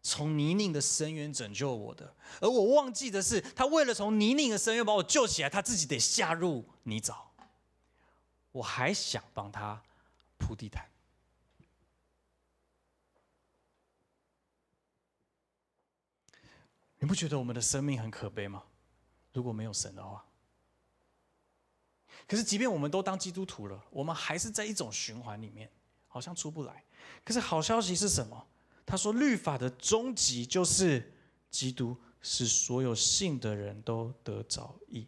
[0.01, 2.13] 从泥泞的深渊拯救我的。
[2.41, 7.15] 而我忘记的是，他为了从泥泞的深渊把我救起来，他自己得下入泥沼。
[8.51, 9.81] 我还想帮他
[10.37, 10.89] 铺地毯。
[16.99, 18.63] 你不觉得我们的生命很可悲吗？
[19.33, 20.25] 如果没有神的话，
[22.27, 25.71] 可是即便我们都当基督徒了，我们还是在一种循环里面，
[26.07, 26.83] 好像出不来。
[27.23, 28.47] 可是好消息是什么？
[28.85, 31.13] 他说，律法的终极就是
[31.49, 35.07] 基督，使所有信的人都得着义。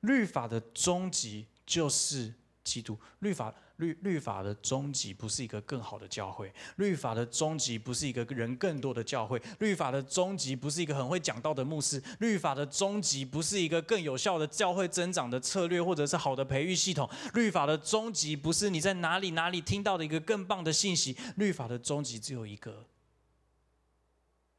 [0.00, 2.34] 律法的终极就是
[2.64, 3.54] 基督，律法。
[3.78, 22.86] 律律法的终极不是一个更好的教会，律法的终极不是一个人更多的教会，律法的终极不是一个很会讲道的牧师，律法的终极不是一个更有效的教会增长的策略或者是好的培育系统，律法的终极不是你在哪里哪里听到的一个更棒的信息，律法的终极只有一个，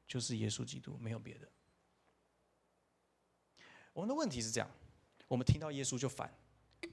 [0.06, 1.48] 就是耶稣基督，没有别的。
[3.94, 4.70] 我们的问题是这样，
[5.30, 6.30] 我们听到耶稣就烦。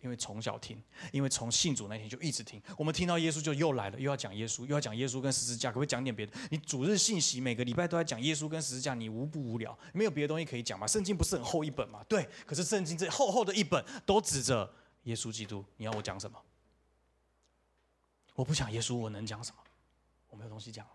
[0.01, 0.83] 因为从小听，
[1.13, 2.61] 因为从信主那天就一直听。
[2.77, 6.33] 我们听到耶稣就又来了，又要讲耶稣，又要讲耶稣跟十字架，可不可以讲点别的？
[6.51, 9.79] 你主日信息每个礼拜都在讲耶稣跟十字架，你无不无聊？
[9.93, 10.87] 没有别的东西可以讲吗？
[10.87, 12.05] 圣经不是很厚一本吗？
[12.09, 14.69] 对，可是圣经这厚厚的一本都指着
[15.05, 16.41] 耶稣基督，你要我讲什么？
[18.35, 19.59] 我不讲耶稣，我能讲什么？
[20.29, 20.87] 我没有东西讲，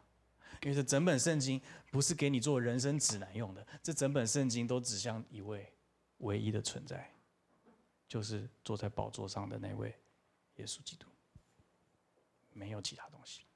[0.63, 5.71] 因为这整本圣经不是给你做人生指南用的，这整本圣经都指向一位
[6.17, 7.13] 唯一的存在。
[8.07, 9.93] 就是坐在宝座上的那位
[10.55, 11.07] 耶稣基督，
[12.53, 13.46] 没有其他东西。